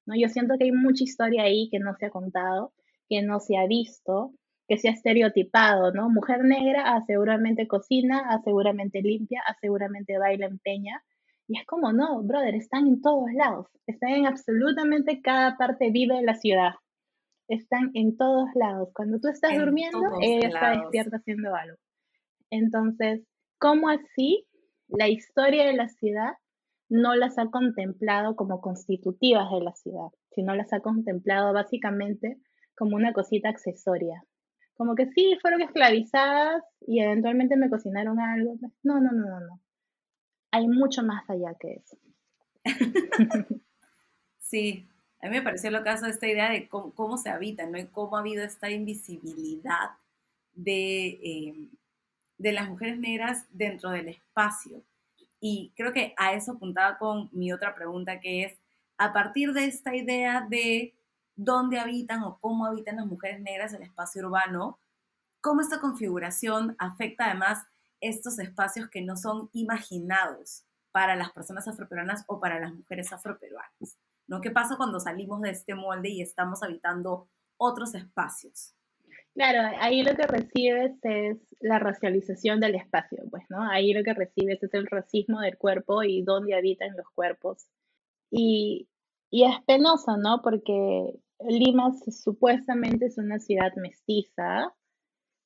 [0.06, 0.14] ¿no?
[0.16, 2.72] Yo siento que hay mucha historia ahí que no se ha contado,
[3.08, 4.32] que no se ha visto,
[4.68, 6.08] que se ha estereotipado, ¿no?
[6.08, 11.02] Mujer negra, ah, seguramente cocina, ah, seguramente limpia, ah, seguramente baila, empeña.
[11.46, 16.16] Y es como, no, brother, están en todos lados, están en absolutamente cada parte viva
[16.16, 16.72] de la ciudad.
[17.46, 18.88] Están en todos lados.
[18.94, 21.76] Cuando tú estás durmiendo, ella está despierta haciendo algo.
[22.48, 23.20] Entonces,
[23.58, 24.46] ¿Cómo así
[24.88, 26.34] la historia de la ciudad
[26.88, 32.38] no las ha contemplado como constitutivas de la ciudad, sino las ha contemplado básicamente
[32.76, 34.24] como una cosita accesoria?
[34.76, 38.56] Como que sí, fueron esclavizadas y eventualmente me cocinaron algo.
[38.82, 39.60] No, no, no, no, no.
[40.50, 41.96] Hay mucho más allá que eso.
[44.38, 44.88] sí,
[45.20, 47.78] a mí me pareció lo caso esta idea de cómo, se habita, ¿no?
[47.78, 49.90] Y cómo ha habido esta invisibilidad
[50.54, 51.68] de, eh,
[52.38, 54.82] de las mujeres negras dentro del espacio.
[55.40, 58.58] Y creo que a eso apuntaba con mi otra pregunta, que es,
[58.96, 60.94] a partir de esta idea de
[61.36, 64.78] dónde habitan o cómo habitan las mujeres negras el espacio urbano,
[65.40, 67.66] cómo esta configuración afecta además
[68.00, 73.98] estos espacios que no son imaginados para las personas afroperuanas o para las mujeres afroperuanas.
[74.26, 74.40] ¿no?
[74.40, 78.74] ¿Qué pasa cuando salimos de este molde y estamos habitando otros espacios?
[79.34, 83.68] Claro, ahí lo que recibes es la racialización del espacio, pues, ¿no?
[83.68, 87.66] Ahí lo que recibes es el racismo del cuerpo y dónde habitan los cuerpos.
[88.30, 88.88] Y,
[89.30, 90.40] y es penoso, ¿no?
[90.42, 94.72] Porque Lima supuestamente es una ciudad mestiza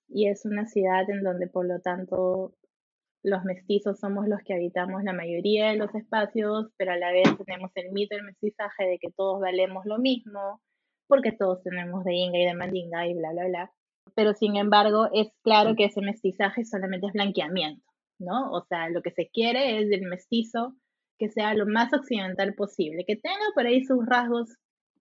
[0.08, 2.54] y es una ciudad en donde, por lo tanto,
[3.22, 7.24] los mestizos somos los que habitamos la mayoría de los espacios, pero a la vez
[7.44, 10.60] tenemos el mito del mestizaje de que todos valemos lo mismo,
[11.08, 13.72] porque todos tenemos de Inga y de Mandinga y bla, bla, bla
[14.14, 17.84] pero sin embargo es claro que ese mestizaje solamente es blanqueamiento,
[18.18, 18.50] ¿no?
[18.52, 20.74] O sea, lo que se quiere es del mestizo
[21.18, 24.56] que sea lo más occidental posible, que tenga por ahí sus rasgos,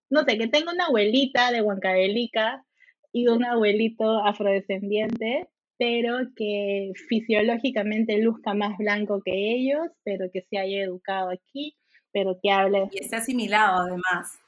[0.10, 2.66] no sé, que tenga una abuelita de Huancavelica
[3.12, 10.58] y un abuelito afrodescendiente, pero que fisiológicamente luzca más blanco que ellos, pero que se
[10.58, 11.78] haya educado aquí,
[12.12, 12.90] pero que hable...
[12.92, 14.40] Y esté asimilado además.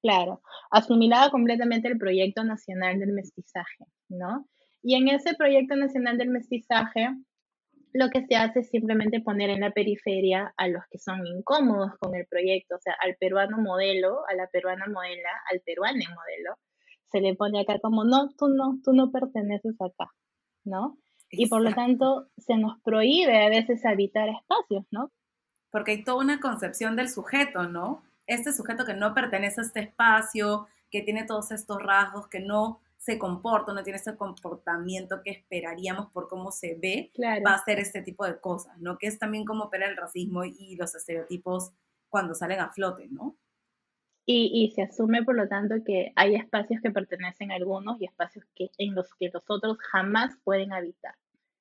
[0.00, 0.40] Claro,
[0.70, 3.84] asimilado completamente el proyecto nacional del mestizaje.
[4.08, 4.46] ¿No?
[4.82, 7.08] Y en ese proyecto nacional del mestizaje,
[7.92, 11.92] lo que se hace es simplemente poner en la periferia a los que son incómodos
[11.98, 16.56] con el proyecto, o sea, al peruano modelo, a la peruana modela, al peruano modelo,
[17.10, 20.10] se le pone acá como, no, tú no, tú no perteneces acá,
[20.64, 20.98] ¿no?
[21.30, 25.10] Y por lo tanto, se nos prohíbe a veces habitar espacios, ¿no?
[25.70, 28.02] Porque hay toda una concepción del sujeto, ¿no?
[28.26, 32.80] Este sujeto que no pertenece a este espacio, que tiene todos estos rasgos, que no
[32.98, 37.12] se comporta, no tiene ese comportamiento que esperaríamos por cómo se ve,
[37.46, 38.98] va a hacer este tipo de cosas, ¿no?
[38.98, 41.72] Que es también como opera el racismo y los estereotipos
[42.08, 43.36] cuando salen a flote, ¿no?
[44.26, 48.04] Y, y, se asume, por lo tanto, que hay espacios que pertenecen a algunos y
[48.04, 51.14] espacios que, en los que los otros jamás pueden habitar,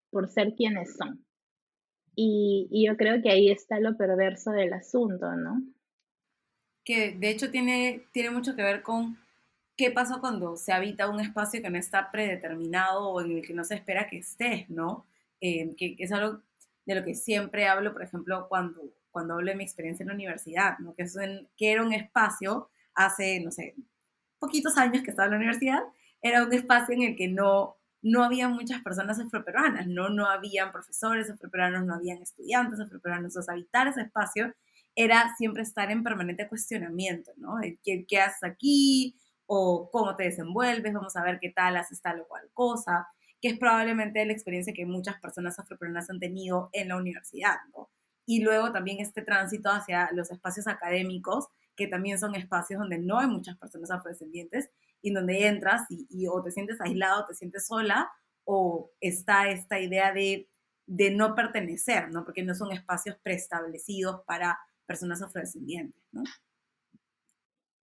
[0.09, 1.25] por ser quienes son.
[2.13, 5.61] Y, y yo creo que ahí está lo perverso del asunto, ¿no?
[6.83, 9.17] Que de hecho tiene, tiene mucho que ver con
[9.77, 13.53] qué pasa cuando se habita un espacio que no está predeterminado o en el que
[13.53, 15.05] no se espera que estés, ¿no?
[15.39, 16.41] Eh, que, es algo
[16.85, 20.15] de lo que siempre hablo, por ejemplo, cuando, cuando hablo de mi experiencia en la
[20.15, 20.95] universidad, ¿no?
[20.95, 21.17] Que, es
[21.55, 23.75] que era un espacio hace, no sé,
[24.39, 25.83] poquitos años que estaba en la universidad,
[26.21, 30.09] era un espacio en el que no, no había muchas personas afroperuanas, ¿no?
[30.09, 33.37] No habían profesores afroperuanos, no habían estudiantes afroperuanos.
[33.37, 34.53] O sea, habitar ese espacio
[34.95, 37.57] era siempre estar en permanente cuestionamiento, ¿no?
[37.83, 39.15] ¿Qué, qué haces aquí?
[39.47, 43.07] O cómo te desenvuelves, vamos a ver qué tal haces tal o cual cosa,
[43.41, 47.89] que es probablemente la experiencia que muchas personas afroperuanas han tenido en la universidad, ¿no?
[48.25, 53.19] Y luego también este tránsito hacia los espacios académicos, que también son espacios donde no
[53.19, 54.69] hay muchas personas afrodescendientes
[55.01, 58.11] y donde entras y, o te sientes aislado, te sientes sola,
[58.43, 60.49] o está esta idea de,
[60.87, 62.25] de no pertenecer, ¿no?
[62.25, 66.23] Porque no son espacios preestablecidos para personas afrodescendientes, ¿no?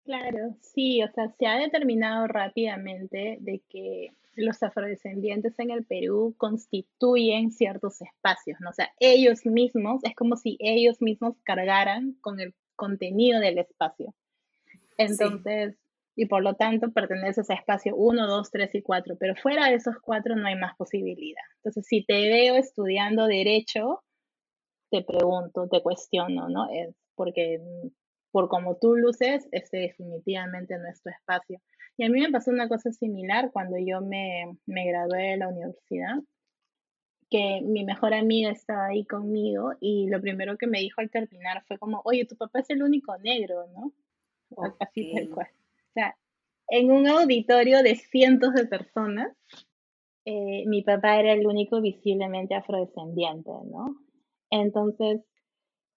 [0.06, 6.36] Claro, sí, o sea, se ha determinado rápidamente de que los afrodescendientes en el Perú
[6.38, 8.72] constituyen ciertos espacios, ¿no?
[8.72, 14.14] O sea, ellos mismos, es como si ellos mismos cargaran con el contenido del espacio.
[14.98, 15.78] Entonces,
[16.16, 19.76] y por lo tanto perteneces a espacio 1, 2, 3 y 4, pero fuera de
[19.76, 21.42] esos cuatro no hay más posibilidad.
[21.58, 24.04] Entonces, si te veo estudiando derecho,
[24.92, 26.70] te pregunto, te cuestiono, ¿no?
[26.72, 27.62] Es porque
[28.34, 31.62] por como tú luces, este definitivamente no es tu espacio.
[31.98, 35.50] Y a mí me pasó una cosa similar cuando yo me, me gradué de la
[35.50, 36.16] universidad,
[37.30, 41.64] que mi mejor amiga estaba ahí conmigo y lo primero que me dijo al terminar
[41.68, 43.94] fue como, oye, tu papá es el único negro, ¿no?
[44.80, 45.48] Así tal cual.
[45.52, 46.18] O sea,
[46.70, 49.32] en un auditorio de cientos de personas,
[50.26, 53.96] eh, mi papá era el único visiblemente afrodescendiente, ¿no?
[54.50, 55.22] Entonces,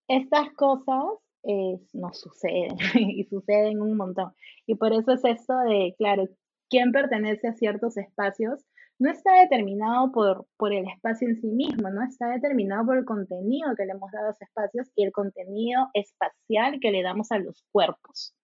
[0.06, 1.02] estas cosas
[1.48, 4.32] eh, no suceden y suceden un montón.
[4.66, 6.24] Y por eso es esto de, claro,
[6.68, 8.64] quién pertenece a ciertos espacios
[8.98, 13.04] no está determinado por, por el espacio en sí mismo, no está determinado por el
[13.04, 17.30] contenido que le hemos dado a los espacios y el contenido espacial que le damos
[17.30, 18.34] a los cuerpos.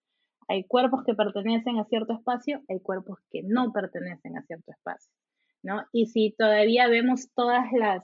[0.47, 5.11] Hay cuerpos que pertenecen a cierto espacio, hay cuerpos que no pertenecen a cierto espacio,
[5.63, 5.85] ¿no?
[5.91, 8.03] Y si todavía vemos todas las,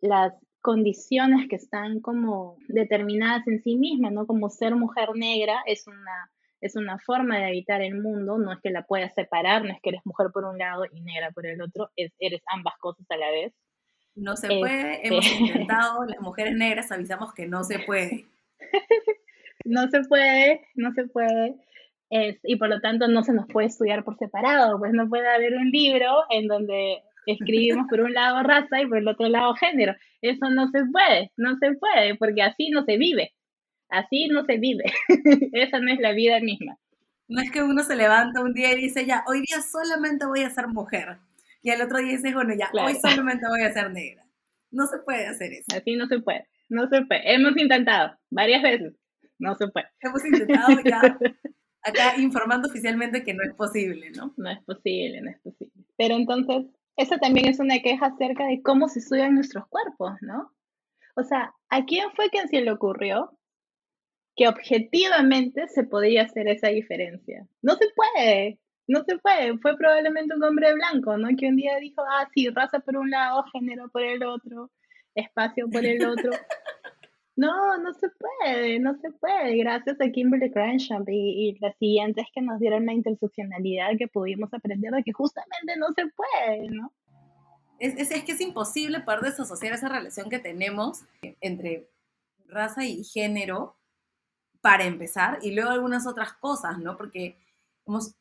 [0.00, 0.34] las
[0.64, 4.26] condiciones que están como determinadas en sí mismas, ¿no?
[4.26, 6.30] Como ser mujer negra es una,
[6.62, 9.78] es una forma de habitar el mundo, no es que la puedas separar, no es
[9.82, 13.04] que eres mujer por un lado y negra por el otro, es, eres ambas cosas
[13.10, 13.52] a la vez.
[14.14, 18.24] No se puede, este hemos intentado, las mujeres negras avisamos que no se puede.
[19.66, 21.56] no se puede, no se puede.
[22.08, 25.28] Es, y por lo tanto no se nos puede estudiar por separado, pues no puede
[25.28, 29.54] haber un libro en donde escribimos por un lado raza y por el otro lado
[29.54, 29.94] género.
[30.22, 33.32] Eso no se puede, no se puede, porque así no se vive.
[33.88, 34.84] Así no se vive.
[35.52, 36.78] Esa no es la vida misma.
[37.28, 40.42] No es que uno se levanta un día y dice, ya, hoy día solamente voy
[40.42, 41.18] a ser mujer.
[41.62, 44.26] Y al otro día dice, bueno, ya, hoy solamente voy a ser negra.
[44.70, 45.76] No se puede hacer eso.
[45.76, 46.46] Así no se puede.
[46.68, 47.32] No se puede.
[47.32, 48.94] Hemos intentado varias veces.
[49.38, 49.86] No se puede.
[50.00, 51.00] Hemos intentado ya
[51.84, 54.34] acá informando oficialmente que no es posible, ¿no?
[54.36, 55.72] No es posible, no es posible.
[55.96, 56.66] Pero entonces,
[56.96, 60.52] esa también es una queja acerca de cómo se estudian nuestros cuerpos, ¿no?
[61.16, 63.36] O sea, ¿a quién fue quien se le ocurrió
[64.36, 67.46] que objetivamente se podía hacer esa diferencia?
[67.62, 69.58] No se puede, no se puede.
[69.58, 71.28] Fue probablemente un hombre blanco, ¿no?
[71.36, 74.70] Que un día dijo, ah, sí, raza por un lado, género por el otro,
[75.14, 76.30] espacio por el otro.
[77.36, 79.56] No, no se puede, no se puede.
[79.56, 84.54] Gracias a Kimberly Crenshaw y, y las siguientes que nos dieron la interseccionalidad que pudimos
[84.54, 86.92] aprender de que justamente no se puede, ¿no?
[87.80, 91.02] Es, es, es, que es imposible poder desasociar esa relación que tenemos
[91.40, 91.90] entre
[92.46, 93.76] raza y género
[94.60, 96.96] para empezar y luego algunas otras cosas, ¿no?
[96.96, 97.36] Porque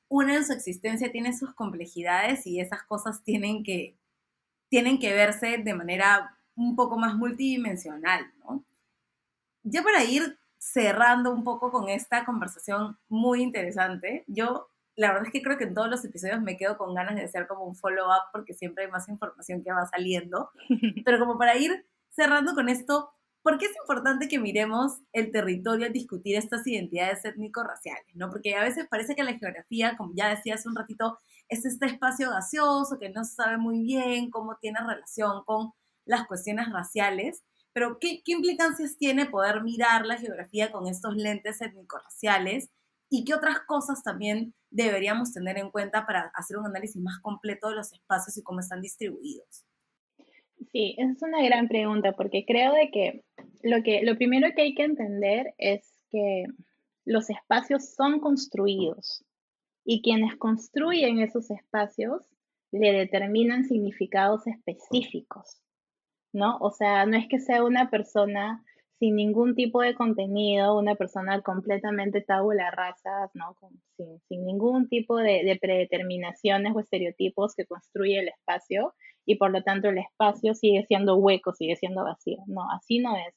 [0.10, 3.96] una en su existencia tiene sus complejidades y esas cosas tienen que,
[4.70, 8.66] tienen que verse de manera un poco más multidimensional, ¿no?
[9.64, 15.34] Ya para ir cerrando un poco con esta conversación muy interesante, yo la verdad es
[15.34, 17.76] que creo que en todos los episodios me quedo con ganas de hacer como un
[17.76, 20.52] follow-up porque siempre hay más información que va saliendo,
[21.06, 23.12] pero como para ir cerrando con esto,
[23.42, 28.16] ¿por qué es importante que miremos el territorio al discutir estas identidades étnico-raciales?
[28.16, 28.30] ¿no?
[28.30, 31.88] Porque a veces parece que la geografía, como ya decía hace un ratito, es este
[31.88, 35.74] espacio gaseoso que no se sabe muy bien cómo tiene relación con
[36.06, 37.44] las cuestiones raciales,
[37.74, 42.70] pero ¿qué, implicancias tiene poder mirar la geografía con estos lentes étnico-raciales?
[43.10, 47.70] ¿Y qué otras cosas también deberíamos tener en cuenta para hacer un análisis más completo
[47.70, 49.66] de los espacios y cómo están distribuidos?
[50.72, 53.24] Sí, esa es una gran pregunta porque creo de que
[53.64, 56.46] lo, que lo primero que hay que entender es que
[57.06, 59.26] los espacios son construidos
[59.84, 62.24] y quienes construyen esos espacios
[62.72, 65.63] le determinan significados específicos.
[66.34, 66.58] ¿No?
[66.60, 68.64] O sea, no es que sea una persona
[69.00, 73.56] sin ningún tipo de contenido, una persona completamente tabula rasa, ¿no?
[73.98, 78.94] sin, sin, ningún tipo de, de, predeterminaciones o estereotipos que construye el espacio
[79.26, 82.38] y por lo tanto el espacio sigue siendo hueco, sigue siendo vacío.
[82.48, 83.36] No, así no es.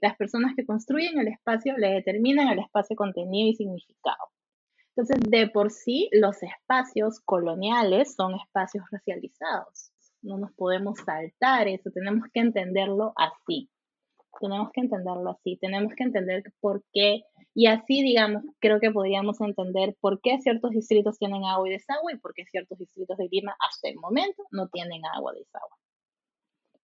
[0.00, 4.28] Las personas que construyen el espacio le determinan al espacio contenido y significado.
[4.96, 9.92] Entonces, de por sí, los espacios coloniales son espacios racializados.
[10.22, 13.70] No nos podemos saltar eso, tenemos que entenderlo así
[14.40, 17.22] tenemos que entenderlo así, tenemos que entender por qué,
[17.54, 22.14] y así, digamos, creo que podríamos entender por qué ciertos distritos tienen agua y desagüe
[22.14, 25.76] y por qué ciertos distritos de Lima hasta el momento no tienen agua y desagüe.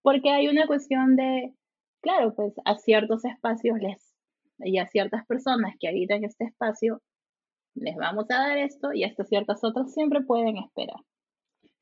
[0.02, 1.54] Porque hay una cuestión de,
[2.02, 4.14] claro, pues a ciertos espacios les,
[4.58, 7.00] y a ciertas personas que habitan este espacio,
[7.74, 11.00] les vamos a dar esto y a estas ciertas otras siempre pueden esperar.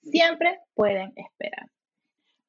[0.02, 1.70] Siempre pueden esperar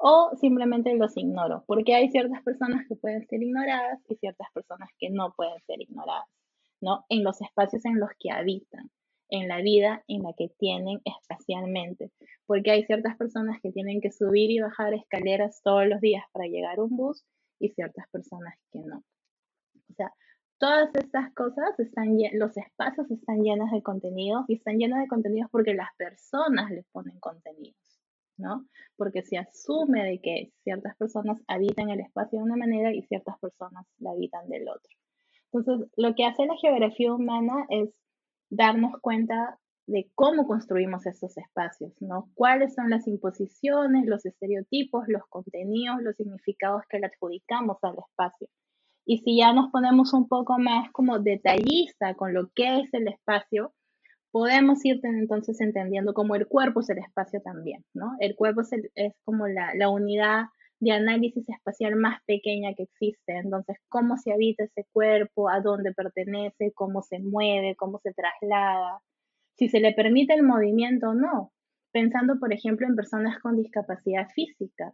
[0.06, 4.90] o simplemente los ignoro, porque hay ciertas personas que pueden ser ignoradas y ciertas personas
[5.00, 6.28] que no pueden ser ignoradas,
[6.82, 7.06] ¿no?
[7.08, 8.92] En los espacios en los que habitan,
[9.30, 12.12] en la vida en la que tienen espacialmente,
[12.46, 16.48] porque hay ciertas personas que tienen que subir y bajar escaleras todos los días para
[16.48, 17.24] llegar a un bus
[17.58, 18.98] y ciertas personas que no.
[18.98, 20.12] O sea,
[20.64, 25.52] todas estas cosas están, los espacios están llenos de contenidos y están llenos de contenidos
[25.52, 27.76] porque las personas les ponen contenidos.
[28.38, 28.66] ¿no?
[28.96, 33.38] Porque se asume de que ciertas personas habitan el espacio de una manera y ciertas
[33.40, 34.90] personas la habitan del otro.
[35.52, 37.90] Entonces, lo que hace la geografía humana es
[38.50, 42.30] darnos cuenta de cómo construimos esos espacios, ¿no?
[42.36, 48.48] Cuáles son las imposiciones, los estereotipos, los contenidos, los significados que le adjudicamos al espacio.
[49.06, 53.08] Y si ya nos ponemos un poco más como detallista con lo que es el
[53.08, 53.74] espacio,
[54.32, 58.16] podemos ir entonces entendiendo cómo el cuerpo es el espacio también, ¿no?
[58.20, 60.46] El cuerpo es, es como la, la, unidad
[60.80, 65.94] de análisis espacial más pequeña que existe, entonces cómo se habita ese cuerpo, a dónde
[65.94, 69.02] pertenece, cómo se mueve, cómo se traslada,
[69.56, 71.52] si se le permite el movimiento o no,
[71.92, 74.94] pensando por ejemplo en personas con discapacidad física.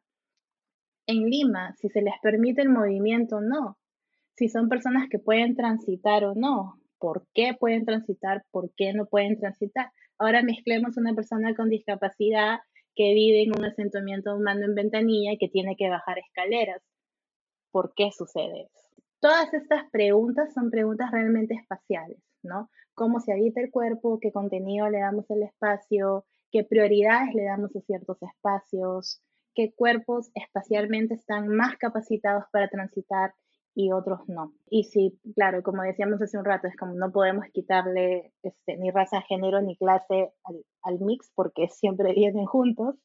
[1.07, 3.77] En Lima, si se les permite el movimiento o no,
[4.39, 9.05] si son personas que pueden transitar o no, por qué pueden transitar, por qué no
[9.05, 9.91] pueden transitar.
[10.17, 12.59] Ahora mezclemos una persona con discapacidad
[12.95, 16.81] que vive en un asentamiento humano en ventanilla y que tiene que bajar escaleras.
[17.71, 18.69] ¿Por qué sucede?
[19.19, 22.69] Todas estas preguntas son preguntas realmente espaciales, ¿no?
[22.93, 24.19] ¿Cómo se habita el cuerpo?
[24.21, 26.25] ¿Qué contenido le damos al espacio?
[26.49, 29.21] ¿Qué prioridades le damos a ciertos espacios?
[29.53, 33.33] ¿Qué cuerpos espacialmente están más capacitados para transitar
[33.75, 34.53] y otros no.
[34.69, 38.91] Y sí, claro, como decíamos hace un rato, es como no podemos quitarle este, ni
[38.91, 40.31] raza, género, ni clase
[40.83, 42.95] al, mix porque siempre vienen juntos.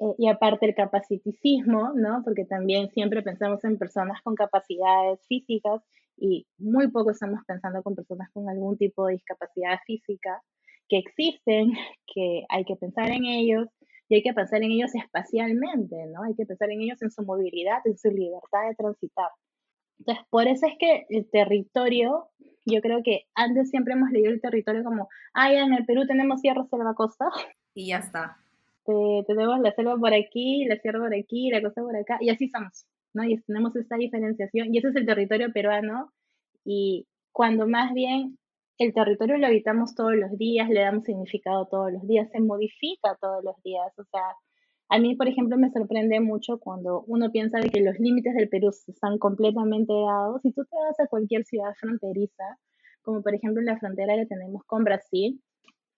[0.00, 2.22] Eh, y aparte el capaciticismo, ¿no?
[2.24, 5.82] Porque también siempre pensamos en personas con capacidades físicas
[6.16, 10.42] y muy poco estamos pensando con personas con algún tipo de discapacidad física
[10.88, 11.72] que existen,
[12.14, 13.68] que hay que pensar en ellos
[14.08, 16.22] y hay que pensar en ellos espacialmente, ¿no?
[16.22, 19.28] Hay que pensar en ellos en su movilidad, en su libertad de transitar.
[19.98, 22.28] Entonces, por eso es que el territorio,
[22.64, 26.40] yo creo que antes siempre hemos leído el territorio como, ah, en el Perú tenemos
[26.40, 27.26] sierra, selva, costa.
[27.74, 28.38] Y ya está.
[28.84, 32.48] tenemos la selva por aquí, la sierra por aquí, la costa por acá, y así
[32.48, 33.24] somos, ¿no?
[33.24, 36.12] Y tenemos esta diferenciación, y ese es el territorio peruano,
[36.64, 38.38] y cuando más bien
[38.78, 43.16] el territorio lo habitamos todos los días, le damos significado todos los días, se modifica
[43.20, 44.22] todos los días, o sea,
[44.90, 48.48] a mí, por ejemplo, me sorprende mucho cuando uno piensa de que los límites del
[48.48, 50.40] Perú están completamente dados.
[50.42, 52.58] Si tú te vas a cualquier ciudad fronteriza,
[53.02, 55.42] como por ejemplo la frontera que tenemos con Brasil,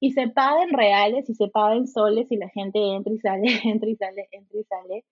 [0.00, 3.18] y se paga en reales y se paga en soles y la gente entra y
[3.18, 5.04] sale, entra y sale, entra y sale.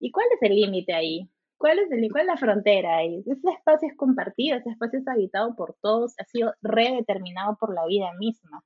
[0.00, 1.28] ¿Y cuál es el límite ahí?
[1.58, 3.22] ¿Cuál es, el, ¿Cuál es la frontera ahí?
[3.26, 7.86] Ese espacio es compartido, ese espacio es habitado por todos, ha sido redeterminado por la
[7.86, 8.62] vida misma.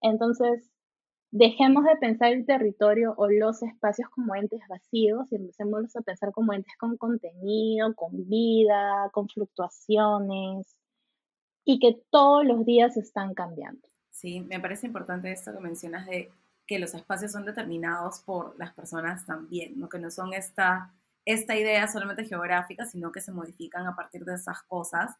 [0.00, 0.70] Entonces,
[1.30, 6.32] dejemos de pensar el territorio o los espacios como entes vacíos y empecemos a pensar
[6.32, 10.66] como entes con contenido, con vida, con fluctuaciones
[11.64, 13.86] y que todos los días están cambiando.
[14.10, 16.30] Sí, me parece importante esto que mencionas de
[16.66, 19.88] que los espacios son determinados por las personas también, ¿no?
[19.88, 24.34] que no son esta, esta idea solamente geográfica, sino que se modifican a partir de
[24.34, 25.14] esas cosas.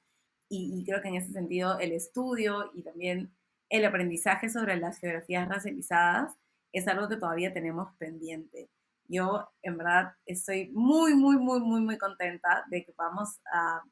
[0.51, 3.31] Y, y creo que en ese sentido el estudio y también
[3.69, 6.35] el aprendizaje sobre las geografías racializadas
[6.73, 8.71] es algo que todavía tenemos pendiente.
[9.07, 13.89] Yo, en verdad, estoy muy, muy, muy, muy, muy contenta de que podamos, uh,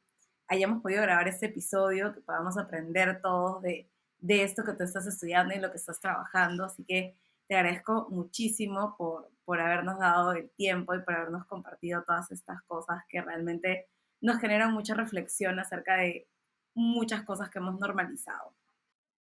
[0.49, 5.07] hayamos podido grabar este episodio, que podamos aprender todos de, de esto que tú estás
[5.07, 6.65] estudiando y lo que estás trabajando.
[6.65, 7.17] Así que
[7.49, 12.63] te agradezco muchísimo por, por habernos dado el tiempo y por habernos compartido todas estas
[12.65, 13.87] cosas que realmente
[14.21, 16.29] nos generan mucha reflexión acerca de
[16.75, 18.55] muchas cosas que hemos normalizado.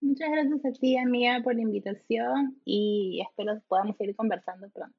[0.01, 4.97] Muchas gracias a ti, amiga, por la invitación y espero podamos seguir conversando pronto.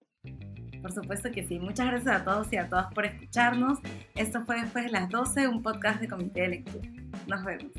[0.82, 1.60] Por supuesto que sí.
[1.60, 3.80] Muchas gracias a todos y a todas por escucharnos.
[4.16, 6.90] Esto fue después de las 12, un podcast de Comité de Lectura.
[7.28, 7.72] Nos vemos.